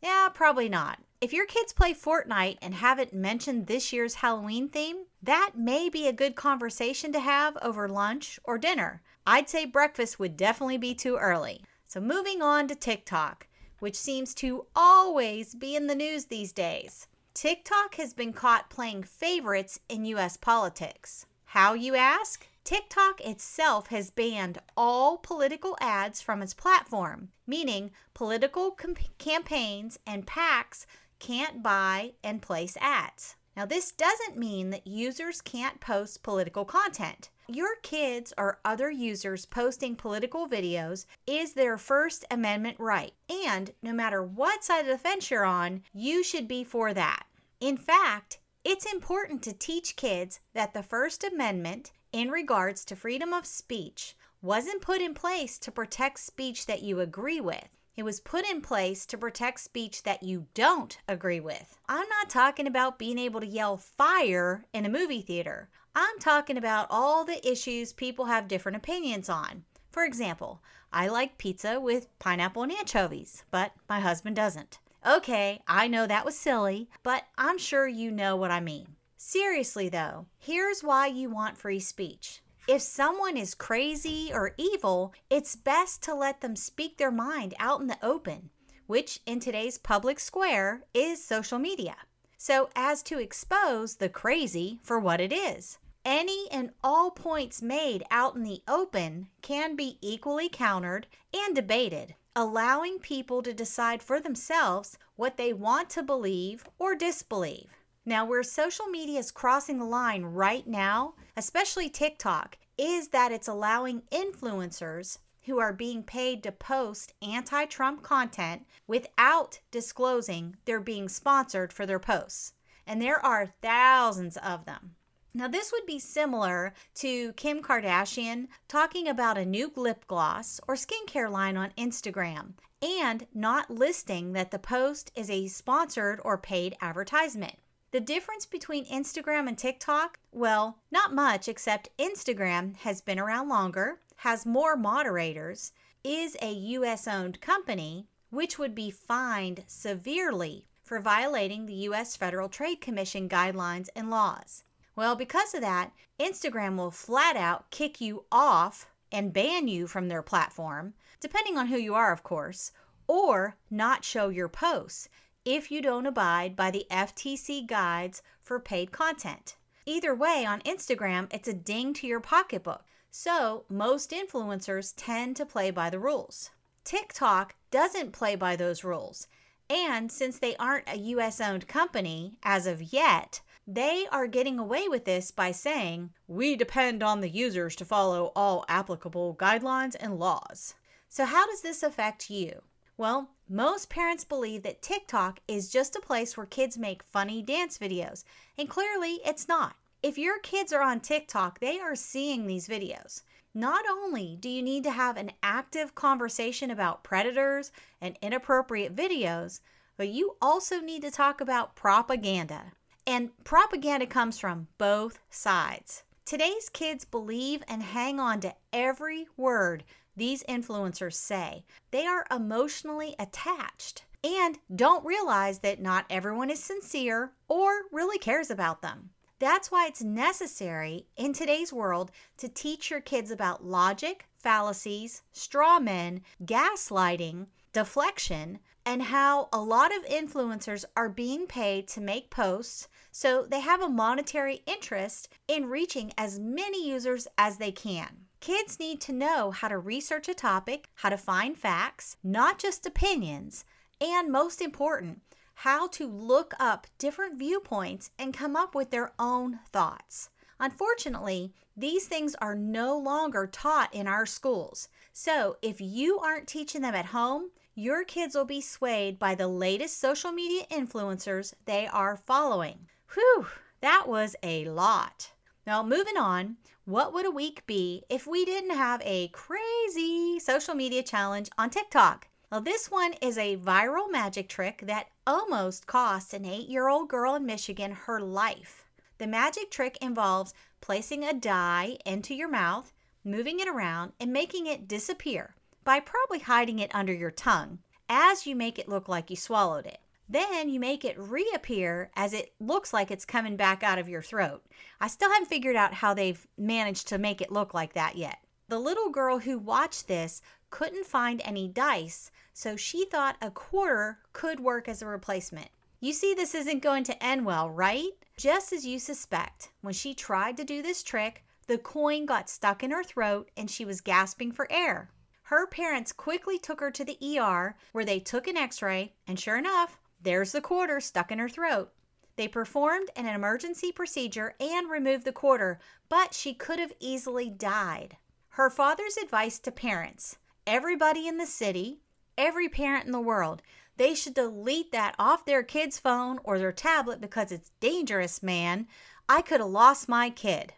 Yeah, 0.00 0.28
probably 0.32 0.68
not. 0.68 1.00
If 1.22 1.34
your 1.34 1.44
kids 1.44 1.74
play 1.74 1.92
Fortnite 1.92 2.56
and 2.62 2.72
haven't 2.72 3.12
mentioned 3.12 3.66
this 3.66 3.92
year's 3.92 4.14
Halloween 4.14 4.70
theme, 4.70 5.04
that 5.22 5.50
may 5.54 5.90
be 5.90 6.08
a 6.08 6.14
good 6.14 6.34
conversation 6.34 7.12
to 7.12 7.20
have 7.20 7.58
over 7.60 7.90
lunch 7.90 8.40
or 8.44 8.56
dinner. 8.56 9.02
I'd 9.26 9.50
say 9.50 9.66
breakfast 9.66 10.18
would 10.18 10.38
definitely 10.38 10.78
be 10.78 10.94
too 10.94 11.18
early. 11.18 11.62
So, 11.86 12.00
moving 12.00 12.40
on 12.40 12.68
to 12.68 12.74
TikTok, 12.74 13.48
which 13.80 13.96
seems 13.96 14.34
to 14.36 14.64
always 14.74 15.54
be 15.54 15.76
in 15.76 15.88
the 15.88 15.94
news 15.94 16.24
these 16.24 16.52
days. 16.52 17.06
TikTok 17.34 17.96
has 17.96 18.14
been 18.14 18.32
caught 18.32 18.70
playing 18.70 19.02
favorites 19.02 19.78
in 19.90 20.06
US 20.06 20.38
politics. 20.38 21.26
How, 21.44 21.74
you 21.74 21.96
ask? 21.96 22.46
TikTok 22.64 23.20
itself 23.20 23.88
has 23.88 24.10
banned 24.10 24.58
all 24.74 25.18
political 25.18 25.76
ads 25.80 26.22
from 26.22 26.40
its 26.40 26.54
platform, 26.54 27.28
meaning 27.46 27.90
political 28.14 28.70
com- 28.70 28.96
campaigns 29.18 29.98
and 30.06 30.26
PACs 30.26 30.86
can't 31.20 31.62
buy 31.62 32.14
and 32.24 32.42
place 32.42 32.76
ads. 32.80 33.36
Now, 33.56 33.66
this 33.66 33.92
doesn't 33.92 34.38
mean 34.38 34.70
that 34.70 34.86
users 34.86 35.40
can't 35.40 35.80
post 35.80 36.22
political 36.22 36.64
content. 36.64 37.30
Your 37.48 37.76
kids 37.82 38.32
or 38.38 38.60
other 38.64 38.90
users 38.90 39.44
posting 39.44 39.96
political 39.96 40.48
videos 40.48 41.06
is 41.26 41.52
their 41.52 41.76
First 41.76 42.24
Amendment 42.30 42.76
right. 42.78 43.12
And 43.28 43.72
no 43.82 43.92
matter 43.92 44.22
what 44.22 44.64
side 44.64 44.82
of 44.82 44.86
the 44.86 44.98
fence 44.98 45.30
you're 45.30 45.44
on, 45.44 45.82
you 45.92 46.22
should 46.22 46.46
be 46.48 46.64
for 46.64 46.94
that. 46.94 47.24
In 47.60 47.76
fact, 47.76 48.38
it's 48.64 48.90
important 48.90 49.42
to 49.42 49.52
teach 49.52 49.96
kids 49.96 50.40
that 50.54 50.74
the 50.74 50.82
First 50.82 51.24
Amendment, 51.24 51.92
in 52.12 52.30
regards 52.30 52.84
to 52.84 52.96
freedom 52.96 53.32
of 53.32 53.46
speech, 53.46 54.16
wasn't 54.42 54.80
put 54.80 55.00
in 55.00 55.12
place 55.12 55.58
to 55.58 55.72
protect 55.72 56.20
speech 56.20 56.66
that 56.66 56.82
you 56.82 57.00
agree 57.00 57.40
with. 57.40 57.79
It 57.96 58.02
was 58.02 58.20
put 58.20 58.48
in 58.48 58.60
place 58.60 59.04
to 59.06 59.18
protect 59.18 59.60
speech 59.60 60.04
that 60.04 60.22
you 60.22 60.46
don't 60.54 60.96
agree 61.08 61.40
with. 61.40 61.78
I'm 61.88 62.08
not 62.08 62.30
talking 62.30 62.66
about 62.66 62.98
being 62.98 63.18
able 63.18 63.40
to 63.40 63.46
yell 63.46 63.76
fire 63.76 64.64
in 64.72 64.86
a 64.86 64.88
movie 64.88 65.22
theater. 65.22 65.68
I'm 65.94 66.18
talking 66.18 66.56
about 66.56 66.86
all 66.88 67.24
the 67.24 67.46
issues 67.46 67.92
people 67.92 68.26
have 68.26 68.48
different 68.48 68.76
opinions 68.76 69.28
on. 69.28 69.64
For 69.90 70.04
example, 70.04 70.62
I 70.92 71.08
like 71.08 71.36
pizza 71.36 71.80
with 71.80 72.16
pineapple 72.20 72.62
and 72.62 72.72
anchovies, 72.72 73.44
but 73.50 73.72
my 73.88 74.00
husband 74.00 74.36
doesn't. 74.36 74.78
Okay, 75.06 75.60
I 75.66 75.88
know 75.88 76.06
that 76.06 76.24
was 76.24 76.38
silly, 76.38 76.88
but 77.02 77.24
I'm 77.36 77.58
sure 77.58 77.88
you 77.88 78.10
know 78.10 78.36
what 78.36 78.50
I 78.50 78.60
mean. 78.60 78.96
Seriously, 79.16 79.88
though, 79.88 80.26
here's 80.38 80.82
why 80.82 81.06
you 81.06 81.28
want 81.28 81.58
free 81.58 81.80
speech. 81.80 82.42
If 82.68 82.82
someone 82.82 83.36
is 83.36 83.54
crazy 83.54 84.30
or 84.32 84.54
evil, 84.56 85.12
it's 85.28 85.56
best 85.56 86.02
to 86.04 86.14
let 86.14 86.40
them 86.40 86.54
speak 86.54 86.98
their 86.98 87.10
mind 87.10 87.54
out 87.58 87.80
in 87.80 87.86
the 87.86 87.98
open, 88.02 88.50
which 88.86 89.20
in 89.26 89.40
today's 89.40 89.78
public 89.78 90.20
square 90.20 90.84
is 90.94 91.24
social 91.24 91.58
media. 91.58 91.96
So 92.36 92.70
as 92.76 93.02
to 93.04 93.18
expose 93.18 93.96
the 93.96 94.08
crazy 94.08 94.78
for 94.82 94.98
what 94.98 95.20
it 95.20 95.32
is. 95.32 95.78
Any 96.04 96.48
and 96.50 96.70
all 96.82 97.10
points 97.10 97.60
made 97.60 98.04
out 98.10 98.34
in 98.34 98.42
the 98.42 98.62
open 98.66 99.28
can 99.42 99.76
be 99.76 99.98
equally 100.00 100.48
countered 100.48 101.06
and 101.34 101.54
debated, 101.54 102.14
allowing 102.34 102.98
people 102.98 103.42
to 103.42 103.52
decide 103.52 104.02
for 104.02 104.20
themselves 104.20 104.96
what 105.16 105.36
they 105.36 105.52
want 105.52 105.90
to 105.90 106.02
believe 106.02 106.64
or 106.78 106.94
disbelieve. 106.94 107.68
Now, 108.06 108.24
where 108.24 108.42
social 108.42 108.86
media 108.86 109.18
is 109.18 109.30
crossing 109.30 109.78
the 109.78 109.84
line 109.84 110.24
right 110.24 110.66
now, 110.66 111.14
especially 111.36 111.88
TikTok, 111.88 112.58
is 112.76 113.08
that 113.08 113.32
it's 113.32 113.48
allowing 113.48 114.02
influencers 114.10 115.18
who 115.42 115.58
are 115.58 115.72
being 115.72 116.02
paid 116.02 116.42
to 116.42 116.52
post 116.52 117.12
anti 117.22 117.64
Trump 117.66 118.02
content 118.02 118.66
without 118.86 119.60
disclosing 119.70 120.56
they're 120.64 120.80
being 120.80 121.08
sponsored 121.08 121.72
for 121.72 121.86
their 121.86 121.98
posts. 121.98 122.52
And 122.86 123.00
there 123.00 123.24
are 123.24 123.54
thousands 123.62 124.36
of 124.36 124.64
them. 124.64 124.96
Now, 125.32 125.46
this 125.46 125.70
would 125.70 125.86
be 125.86 126.00
similar 126.00 126.74
to 126.96 127.32
Kim 127.34 127.62
Kardashian 127.62 128.48
talking 128.66 129.06
about 129.06 129.38
a 129.38 129.44
new 129.44 129.72
lip 129.76 130.04
gloss 130.08 130.60
or 130.66 130.74
skincare 130.74 131.30
line 131.30 131.56
on 131.56 131.72
Instagram 131.78 132.54
and 132.82 133.26
not 133.32 133.70
listing 133.70 134.32
that 134.32 134.50
the 134.50 134.58
post 134.58 135.12
is 135.14 135.30
a 135.30 135.46
sponsored 135.46 136.20
or 136.24 136.36
paid 136.36 136.76
advertisement. 136.80 137.56
The 137.92 137.98
difference 137.98 138.46
between 138.46 138.84
Instagram 138.86 139.48
and 139.48 139.58
TikTok? 139.58 140.20
Well, 140.30 140.78
not 140.92 141.12
much, 141.12 141.48
except 141.48 141.96
Instagram 141.98 142.76
has 142.76 143.00
been 143.00 143.18
around 143.18 143.48
longer, 143.48 143.98
has 144.18 144.46
more 144.46 144.76
moderators, 144.76 145.72
is 146.04 146.36
a 146.40 146.52
US 146.52 147.08
owned 147.08 147.40
company, 147.40 148.06
which 148.30 148.60
would 148.60 148.76
be 148.76 148.92
fined 148.92 149.64
severely 149.66 150.68
for 150.84 151.00
violating 151.00 151.66
the 151.66 151.88
US 151.88 152.14
Federal 152.14 152.48
Trade 152.48 152.80
Commission 152.80 153.28
guidelines 153.28 153.88
and 153.96 154.08
laws. 154.08 154.62
Well, 154.94 155.16
because 155.16 155.52
of 155.52 155.60
that, 155.62 155.90
Instagram 156.20 156.76
will 156.76 156.92
flat 156.92 157.34
out 157.34 157.72
kick 157.72 158.00
you 158.00 158.24
off 158.30 158.86
and 159.10 159.32
ban 159.32 159.66
you 159.66 159.88
from 159.88 160.06
their 160.06 160.22
platform, 160.22 160.94
depending 161.18 161.58
on 161.58 161.66
who 161.66 161.76
you 161.76 161.96
are, 161.96 162.12
of 162.12 162.22
course, 162.22 162.70
or 163.08 163.56
not 163.68 164.04
show 164.04 164.28
your 164.28 164.48
posts 164.48 165.08
if 165.44 165.70
you 165.70 165.80
don't 165.80 166.06
abide 166.06 166.54
by 166.54 166.70
the 166.70 166.86
FTC 166.90 167.66
guides 167.66 168.22
for 168.42 168.60
paid 168.60 168.92
content. 168.92 169.56
Either 169.86 170.14
way, 170.14 170.44
on 170.44 170.60
Instagram, 170.62 171.26
it's 171.32 171.48
a 171.48 171.52
ding 171.52 171.94
to 171.94 172.06
your 172.06 172.20
pocketbook. 172.20 172.84
So, 173.10 173.64
most 173.68 174.10
influencers 174.10 174.94
tend 174.96 175.36
to 175.36 175.46
play 175.46 175.70
by 175.70 175.90
the 175.90 175.98
rules. 175.98 176.50
TikTok 176.84 177.54
doesn't 177.70 178.12
play 178.12 178.36
by 178.36 178.56
those 178.56 178.84
rules. 178.84 179.26
And 179.68 180.10
since 180.10 180.38
they 180.38 180.56
aren't 180.56 180.88
a 180.88 180.98
US 180.98 181.40
owned 181.40 181.66
company 181.68 182.36
as 182.42 182.66
of 182.66 182.92
yet, 182.92 183.40
they 183.66 184.06
are 184.10 184.26
getting 184.26 184.58
away 184.58 184.88
with 184.88 185.04
this 185.04 185.30
by 185.30 185.52
saying, 185.52 186.10
we 186.26 186.56
depend 186.56 187.02
on 187.02 187.20
the 187.20 187.28
users 187.28 187.76
to 187.76 187.84
follow 187.84 188.32
all 188.34 188.64
applicable 188.68 189.36
guidelines 189.36 189.96
and 189.98 190.18
laws. 190.18 190.74
So, 191.08 191.24
how 191.24 191.46
does 191.46 191.62
this 191.62 191.82
affect 191.82 192.30
you? 192.30 192.62
Well, 193.00 193.30
most 193.48 193.88
parents 193.88 194.24
believe 194.24 194.62
that 194.64 194.82
TikTok 194.82 195.40
is 195.48 195.70
just 195.70 195.96
a 195.96 196.02
place 196.02 196.36
where 196.36 196.44
kids 196.44 196.76
make 196.76 197.02
funny 197.02 197.40
dance 197.40 197.78
videos, 197.78 198.24
and 198.58 198.68
clearly 198.68 199.22
it's 199.24 199.48
not. 199.48 199.76
If 200.02 200.18
your 200.18 200.38
kids 200.40 200.70
are 200.70 200.82
on 200.82 201.00
TikTok, 201.00 201.60
they 201.60 201.80
are 201.80 201.94
seeing 201.94 202.46
these 202.46 202.68
videos. 202.68 203.22
Not 203.54 203.86
only 203.90 204.36
do 204.38 204.50
you 204.50 204.60
need 204.60 204.84
to 204.84 204.90
have 204.90 205.16
an 205.16 205.32
active 205.42 205.94
conversation 205.94 206.70
about 206.70 207.02
predators 207.02 207.72
and 208.02 208.18
inappropriate 208.20 208.94
videos, 208.94 209.60
but 209.96 210.10
you 210.10 210.36
also 210.42 210.80
need 210.80 211.00
to 211.00 211.10
talk 211.10 211.40
about 211.40 211.76
propaganda. 211.76 212.72
And 213.06 213.30
propaganda 213.44 214.04
comes 214.04 214.38
from 214.38 214.68
both 214.76 215.20
sides. 215.30 216.02
Today's 216.26 216.68
kids 216.68 217.06
believe 217.06 217.64
and 217.66 217.82
hang 217.82 218.20
on 218.20 218.40
to 218.40 218.54
every 218.74 219.26
word 219.38 219.84
these 220.16 220.42
influencers 220.44 221.14
say. 221.14 221.64
They 221.90 222.06
are 222.06 222.26
emotionally 222.30 223.14
attached 223.18 224.04
and 224.22 224.58
don't 224.74 225.04
realize 225.04 225.60
that 225.60 225.80
not 225.80 226.06
everyone 226.10 226.50
is 226.50 226.62
sincere 226.62 227.32
or 227.48 227.82
really 227.90 228.18
cares 228.18 228.50
about 228.50 228.82
them. 228.82 229.10
That's 229.38 229.70
why 229.70 229.86
it's 229.86 230.02
necessary 230.02 231.06
in 231.16 231.32
today's 231.32 231.72
world 231.72 232.10
to 232.36 232.48
teach 232.48 232.90
your 232.90 233.00
kids 233.00 233.30
about 233.30 233.64
logic, 233.64 234.26
fallacies, 234.36 235.22
straw 235.32 235.80
men, 235.80 236.20
gaslighting, 236.44 237.46
deflection, 237.72 238.58
and 238.84 239.02
how 239.02 239.48
a 239.52 239.60
lot 239.60 239.96
of 239.96 240.04
influencers 240.04 240.84
are 240.96 241.08
being 241.08 241.46
paid 241.46 241.88
to 241.88 242.00
make 242.00 242.30
posts 242.30 242.88
so 243.12 243.46
they 243.48 243.60
have 243.60 243.80
a 243.80 243.88
monetary 243.88 244.62
interest 244.66 245.28
in 245.48 245.66
reaching 245.66 246.12
as 246.18 246.38
many 246.38 246.86
users 246.86 247.26
as 247.38 247.56
they 247.56 247.72
can. 247.72 248.26
Kids 248.40 248.78
need 248.78 249.02
to 249.02 249.12
know 249.12 249.50
how 249.50 249.68
to 249.68 249.76
research 249.76 250.26
a 250.26 250.32
topic, 250.32 250.88
how 250.94 251.10
to 251.10 251.18
find 251.18 251.58
facts, 251.58 252.16
not 252.24 252.58
just 252.58 252.86
opinions, 252.86 253.66
and 254.00 254.32
most 254.32 254.62
important, 254.62 255.20
how 255.56 255.86
to 255.88 256.06
look 256.06 256.54
up 256.58 256.86
different 256.96 257.38
viewpoints 257.38 258.10
and 258.18 258.32
come 258.32 258.56
up 258.56 258.74
with 258.74 258.90
their 258.90 259.12
own 259.18 259.60
thoughts. 259.72 260.30
Unfortunately, 260.58 261.52
these 261.76 262.06
things 262.06 262.34
are 262.36 262.54
no 262.54 262.96
longer 262.96 263.46
taught 263.46 263.92
in 263.94 264.06
our 264.06 264.24
schools. 264.24 264.88
So, 265.12 265.58
if 265.60 265.78
you 265.78 266.18
aren't 266.18 266.48
teaching 266.48 266.80
them 266.80 266.94
at 266.94 267.06
home, 267.06 267.50
your 267.74 268.04
kids 268.04 268.34
will 268.34 268.46
be 268.46 268.62
swayed 268.62 269.18
by 269.18 269.34
the 269.34 269.48
latest 269.48 269.98
social 269.98 270.32
media 270.32 270.64
influencers 270.70 271.52
they 271.66 271.86
are 271.86 272.16
following. 272.16 272.86
Whew, 273.12 273.48
that 273.82 274.08
was 274.08 274.34
a 274.42 274.64
lot. 274.64 275.30
Now, 275.66 275.82
moving 275.82 276.16
on, 276.16 276.56
what 276.86 277.12
would 277.12 277.26
a 277.26 277.30
week 277.30 277.66
be 277.66 278.02
if 278.08 278.26
we 278.26 278.44
didn't 278.44 278.76
have 278.76 279.02
a 279.04 279.28
crazy 279.28 280.38
social 280.40 280.74
media 280.74 281.02
challenge 281.02 281.50
on 281.58 281.70
TikTok? 281.70 282.28
Well, 282.50 282.62
this 282.62 282.90
one 282.90 283.12
is 283.20 283.38
a 283.38 283.58
viral 283.58 284.10
magic 284.10 284.48
trick 284.48 284.82
that 284.86 285.10
almost 285.26 285.86
cost 285.86 286.34
an 286.34 286.44
eight 286.44 286.68
year 286.68 286.88
old 286.88 287.08
girl 287.08 287.34
in 287.34 287.46
Michigan 287.46 287.92
her 287.92 288.20
life. 288.20 288.88
The 289.18 289.26
magic 289.26 289.70
trick 289.70 289.98
involves 290.00 290.54
placing 290.80 291.24
a 291.24 291.34
die 291.34 291.98
into 292.06 292.34
your 292.34 292.48
mouth, 292.48 292.92
moving 293.22 293.60
it 293.60 293.68
around, 293.68 294.14
and 294.18 294.32
making 294.32 294.66
it 294.66 294.88
disappear 294.88 295.54
by 295.84 296.00
probably 296.00 296.38
hiding 296.38 296.78
it 296.78 296.94
under 296.94 297.12
your 297.12 297.30
tongue 297.30 297.80
as 298.08 298.46
you 298.46 298.56
make 298.56 298.78
it 298.78 298.88
look 298.88 299.08
like 299.08 299.30
you 299.30 299.36
swallowed 299.36 299.86
it. 299.86 300.00
Then 300.32 300.68
you 300.68 300.78
make 300.78 301.04
it 301.04 301.18
reappear 301.18 302.12
as 302.14 302.32
it 302.32 302.52
looks 302.60 302.92
like 302.92 303.10
it's 303.10 303.24
coming 303.24 303.56
back 303.56 303.82
out 303.82 303.98
of 303.98 304.08
your 304.08 304.22
throat. 304.22 304.64
I 305.00 305.08
still 305.08 305.28
haven't 305.28 305.48
figured 305.48 305.74
out 305.74 305.92
how 305.92 306.14
they've 306.14 306.46
managed 306.56 307.08
to 307.08 307.18
make 307.18 307.40
it 307.40 307.50
look 307.50 307.74
like 307.74 307.94
that 307.94 308.14
yet. 308.14 308.38
The 308.68 308.78
little 308.78 309.10
girl 309.10 309.40
who 309.40 309.58
watched 309.58 310.06
this 310.06 310.40
couldn't 310.70 311.04
find 311.04 311.42
any 311.44 311.66
dice, 311.66 312.30
so 312.52 312.76
she 312.76 313.06
thought 313.06 313.38
a 313.42 313.50
quarter 313.50 314.20
could 314.32 314.60
work 314.60 314.88
as 314.88 315.02
a 315.02 315.06
replacement. 315.06 315.68
You 315.98 316.12
see, 316.12 316.32
this 316.32 316.54
isn't 316.54 316.78
going 316.80 317.02
to 317.04 317.20
end 317.20 317.44
well, 317.44 317.68
right? 317.68 318.12
Just 318.36 318.72
as 318.72 318.86
you 318.86 319.00
suspect, 319.00 319.70
when 319.80 319.94
she 319.94 320.14
tried 320.14 320.56
to 320.58 320.64
do 320.64 320.80
this 320.80 321.02
trick, 321.02 321.44
the 321.66 321.76
coin 321.76 322.24
got 322.24 322.48
stuck 322.48 322.84
in 322.84 322.92
her 322.92 323.02
throat 323.02 323.50
and 323.56 323.68
she 323.68 323.84
was 323.84 324.00
gasping 324.00 324.52
for 324.52 324.70
air. 324.70 325.10
Her 325.42 325.66
parents 325.66 326.12
quickly 326.12 326.56
took 326.56 326.78
her 326.78 326.92
to 326.92 327.04
the 327.04 327.18
ER 327.20 327.74
where 327.90 328.04
they 328.04 328.20
took 328.20 328.46
an 328.46 328.56
x 328.56 328.80
ray, 328.80 329.14
and 329.26 329.40
sure 329.40 329.58
enough, 329.58 329.98
there's 330.22 330.52
the 330.52 330.60
quarter 330.60 331.00
stuck 331.00 331.32
in 331.32 331.38
her 331.38 331.48
throat. 331.48 331.92
They 332.36 332.48
performed 332.48 333.10
an 333.16 333.26
emergency 333.26 333.92
procedure 333.92 334.54
and 334.60 334.90
removed 334.90 335.24
the 335.24 335.32
quarter, 335.32 335.78
but 336.08 336.34
she 336.34 336.54
could 336.54 336.78
have 336.78 336.92
easily 337.00 337.50
died. 337.50 338.16
Her 338.50 338.70
father's 338.70 339.16
advice 339.16 339.58
to 339.60 339.70
parents 339.70 340.36
everybody 340.66 341.26
in 341.26 341.38
the 341.38 341.46
city, 341.46 342.00
every 342.38 342.68
parent 342.68 343.06
in 343.06 343.12
the 343.12 343.20
world, 343.20 343.62
they 343.96 344.14
should 344.14 344.34
delete 344.34 344.92
that 344.92 345.14
off 345.18 345.44
their 345.44 345.62
kid's 345.62 345.98
phone 345.98 346.38
or 346.44 346.58
their 346.58 346.72
tablet 346.72 347.20
because 347.20 347.52
it's 347.52 347.72
dangerous, 347.80 348.42
man. 348.42 348.86
I 349.28 349.42
could 349.42 349.60
have 349.60 349.68
lost 349.68 350.08
my 350.08 350.30
kid. 350.30 350.72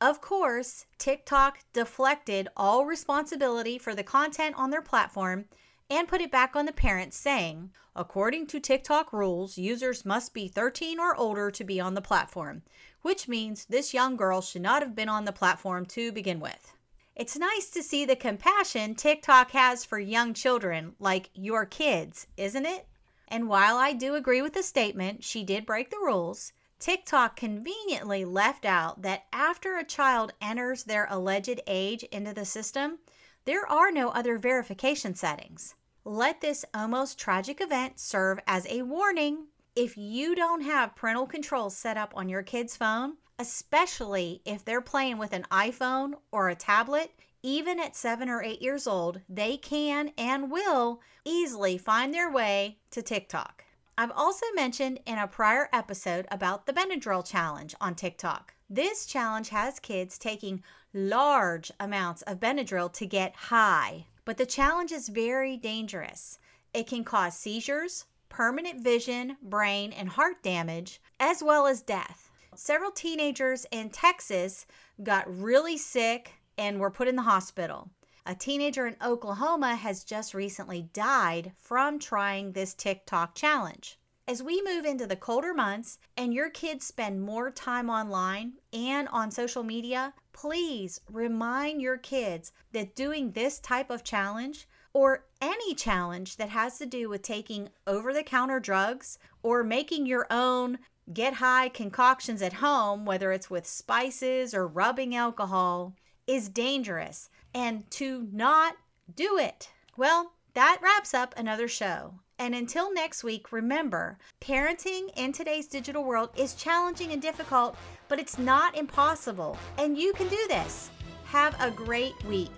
Of 0.00 0.20
course, 0.20 0.86
TikTok 0.98 1.58
deflected 1.72 2.48
all 2.56 2.86
responsibility 2.86 3.78
for 3.78 3.94
the 3.94 4.02
content 4.02 4.56
on 4.56 4.70
their 4.70 4.82
platform 4.82 5.44
and 5.92 6.08
put 6.08 6.22
it 6.22 6.30
back 6.30 6.56
on 6.56 6.64
the 6.64 6.72
parents, 6.72 7.18
saying, 7.18 7.70
According 7.94 8.46
to 8.46 8.60
TikTok 8.60 9.12
rules, 9.12 9.58
users 9.58 10.06
must 10.06 10.32
be 10.32 10.48
13 10.48 10.98
or 10.98 11.14
older 11.14 11.50
to 11.50 11.64
be 11.64 11.78
on 11.78 11.92
the 11.92 12.00
platform, 12.00 12.62
which 13.02 13.28
means 13.28 13.66
this 13.66 13.92
young 13.92 14.16
girl 14.16 14.40
should 14.40 14.62
not 14.62 14.80
have 14.80 14.94
been 14.94 15.10
on 15.10 15.26
the 15.26 15.32
platform 15.32 15.84
to 15.86 16.10
begin 16.10 16.40
with. 16.40 16.72
It's 17.14 17.36
nice 17.36 17.68
to 17.68 17.82
see 17.82 18.06
the 18.06 18.16
compassion 18.16 18.94
TikTok 18.94 19.50
has 19.50 19.84
for 19.84 19.98
young 19.98 20.32
children, 20.32 20.96
like 20.98 21.28
your 21.34 21.66
kids, 21.66 22.26
isn't 22.38 22.64
it? 22.64 22.88
And 23.28 23.46
while 23.46 23.76
I 23.76 23.92
do 23.92 24.14
agree 24.14 24.40
with 24.40 24.54
the 24.54 24.62
statement, 24.62 25.22
she 25.22 25.44
did 25.44 25.66
break 25.66 25.90
the 25.90 25.98
rules. 25.98 26.54
TikTok 26.78 27.36
conveniently 27.36 28.24
left 28.24 28.64
out 28.64 29.02
that 29.02 29.26
after 29.30 29.76
a 29.76 29.84
child 29.84 30.32
enters 30.40 30.84
their 30.84 31.06
alleged 31.10 31.60
age 31.66 32.02
into 32.04 32.32
the 32.32 32.46
system, 32.46 32.98
there 33.44 33.66
are 33.70 33.92
no 33.92 34.08
other 34.08 34.38
verification 34.38 35.14
settings. 35.14 35.74
Let 36.04 36.40
this 36.40 36.64
almost 36.74 37.16
tragic 37.16 37.60
event 37.60 38.00
serve 38.00 38.40
as 38.48 38.66
a 38.66 38.82
warning. 38.82 39.46
If 39.76 39.96
you 39.96 40.34
don't 40.34 40.62
have 40.62 40.96
parental 40.96 41.28
controls 41.28 41.76
set 41.76 41.96
up 41.96 42.12
on 42.16 42.28
your 42.28 42.42
kid's 42.42 42.76
phone, 42.76 43.18
especially 43.38 44.42
if 44.44 44.64
they're 44.64 44.80
playing 44.80 45.18
with 45.18 45.32
an 45.32 45.46
iPhone 45.52 46.14
or 46.32 46.48
a 46.48 46.56
tablet, 46.56 47.12
even 47.44 47.78
at 47.78 47.94
seven 47.94 48.28
or 48.28 48.42
eight 48.42 48.60
years 48.60 48.88
old, 48.88 49.20
they 49.28 49.56
can 49.56 50.10
and 50.18 50.50
will 50.50 51.00
easily 51.24 51.78
find 51.78 52.12
their 52.12 52.30
way 52.30 52.78
to 52.90 53.00
TikTok. 53.00 53.64
I've 53.96 54.10
also 54.10 54.46
mentioned 54.56 54.98
in 55.06 55.18
a 55.18 55.28
prior 55.28 55.68
episode 55.72 56.26
about 56.32 56.66
the 56.66 56.72
Benadryl 56.72 57.24
challenge 57.24 57.76
on 57.80 57.94
TikTok. 57.94 58.54
This 58.68 59.06
challenge 59.06 59.50
has 59.50 59.78
kids 59.78 60.18
taking 60.18 60.64
large 60.92 61.70
amounts 61.78 62.22
of 62.22 62.40
Benadryl 62.40 62.92
to 62.94 63.06
get 63.06 63.36
high, 63.36 64.06
but 64.24 64.36
the 64.36 64.46
challenge 64.46 64.92
is 64.92 65.08
very 65.08 65.56
dangerous. 65.56 66.38
It 66.72 66.86
can 66.86 67.04
cause 67.04 67.36
seizures, 67.36 68.06
permanent 68.28 68.80
vision, 68.80 69.36
brain, 69.42 69.92
and 69.92 70.08
heart 70.08 70.42
damage, 70.42 71.00
as 71.20 71.42
well 71.42 71.66
as 71.66 71.82
death. 71.82 72.30
Several 72.54 72.90
teenagers 72.90 73.66
in 73.70 73.90
Texas 73.90 74.66
got 75.02 75.24
really 75.26 75.76
sick 75.76 76.32
and 76.56 76.78
were 76.78 76.90
put 76.90 77.08
in 77.08 77.16
the 77.16 77.22
hospital. 77.22 77.90
A 78.24 78.34
teenager 78.34 78.86
in 78.86 78.96
Oklahoma 79.02 79.74
has 79.74 80.04
just 80.04 80.32
recently 80.32 80.82
died 80.92 81.52
from 81.56 81.98
trying 81.98 82.52
this 82.52 82.72
TikTok 82.72 83.34
challenge. 83.34 83.98
As 84.28 84.42
we 84.42 84.62
move 84.62 84.84
into 84.84 85.06
the 85.06 85.16
colder 85.16 85.52
months 85.52 85.98
and 86.16 86.32
your 86.32 86.48
kids 86.48 86.86
spend 86.86 87.20
more 87.20 87.50
time 87.50 87.90
online 87.90 88.52
and 88.72 89.08
on 89.08 89.32
social 89.32 89.64
media, 89.64 90.14
please 90.32 91.00
remind 91.10 91.80
your 91.80 91.96
kids 91.96 92.52
that 92.72 92.96
doing 92.96 93.32
this 93.32 93.58
type 93.60 93.90
of 93.90 94.04
challenge 94.04 94.66
or 94.94 95.24
any 95.40 95.74
challenge 95.74 96.36
that 96.36 96.50
has 96.50 96.78
to 96.78 96.86
do 96.86 97.08
with 97.08 97.22
taking 97.22 97.68
over 97.86 98.12
the 98.12 98.22
counter 98.22 98.60
drugs 98.60 99.18
or 99.42 99.62
making 99.62 100.06
your 100.06 100.26
own 100.30 100.78
get 101.12 101.34
high 101.34 101.68
concoctions 101.68 102.42
at 102.42 102.52
home, 102.54 103.04
whether 103.04 103.32
it's 103.32 103.50
with 103.50 103.66
spices 103.66 104.54
or 104.54 104.66
rubbing 104.66 105.14
alcohol, 105.14 105.94
is 106.26 106.48
dangerous 106.48 107.30
and 107.54 107.90
to 107.90 108.28
not 108.32 108.76
do 109.14 109.38
it. 109.38 109.70
Well, 109.96 110.32
that 110.54 110.80
wraps 110.82 111.14
up 111.14 111.34
another 111.36 111.68
show. 111.68 112.14
And 112.42 112.54
until 112.56 112.92
next 112.92 113.22
week, 113.22 113.52
remember 113.52 114.18
parenting 114.40 115.10
in 115.16 115.30
today's 115.30 115.68
digital 115.68 116.02
world 116.02 116.30
is 116.36 116.54
challenging 116.54 117.12
and 117.12 117.22
difficult, 117.22 117.76
but 118.08 118.18
it's 118.18 118.36
not 118.36 118.76
impossible. 118.76 119.56
And 119.78 119.96
you 119.96 120.12
can 120.14 120.26
do 120.26 120.44
this. 120.48 120.90
Have 121.26 121.54
a 121.60 121.70
great 121.70 122.20
week. 122.24 122.50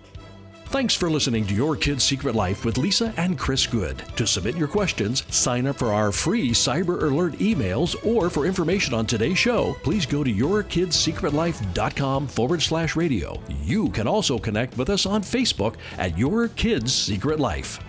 Thanks 0.69 0.95
for 0.95 1.07
listening 1.11 1.45
to 1.45 1.53
Your 1.53 1.75
Kid's 1.75 2.03
Secret 2.03 2.33
Life 2.33 2.65
with 2.65 2.79
Lisa 2.79 3.13
and 3.17 3.37
Chris 3.37 3.67
Good. 3.67 3.99
To 4.15 4.25
submit 4.25 4.55
your 4.55 4.67
questions, 4.67 5.23
sign 5.29 5.67
up 5.67 5.75
for 5.75 5.93
our 5.93 6.11
free 6.11 6.49
Cyber 6.49 7.03
Alert 7.03 7.33
emails, 7.33 7.95
or 8.03 8.31
for 8.31 8.47
information 8.47 8.95
on 8.95 9.05
today's 9.05 9.37
show, 9.37 9.77
please 9.83 10.07
go 10.07 10.23
to 10.23 10.33
yourkidssecretlife.com 10.33 12.27
forward 12.27 12.63
slash 12.63 12.95
radio. 12.95 13.39
You 13.61 13.89
can 13.89 14.07
also 14.07 14.39
connect 14.39 14.79
with 14.79 14.89
us 14.89 15.05
on 15.05 15.21
Facebook 15.21 15.75
at 15.99 16.17
Your 16.17 16.47
Kids 16.47 16.91
Secret 16.91 17.39
Life. 17.39 17.79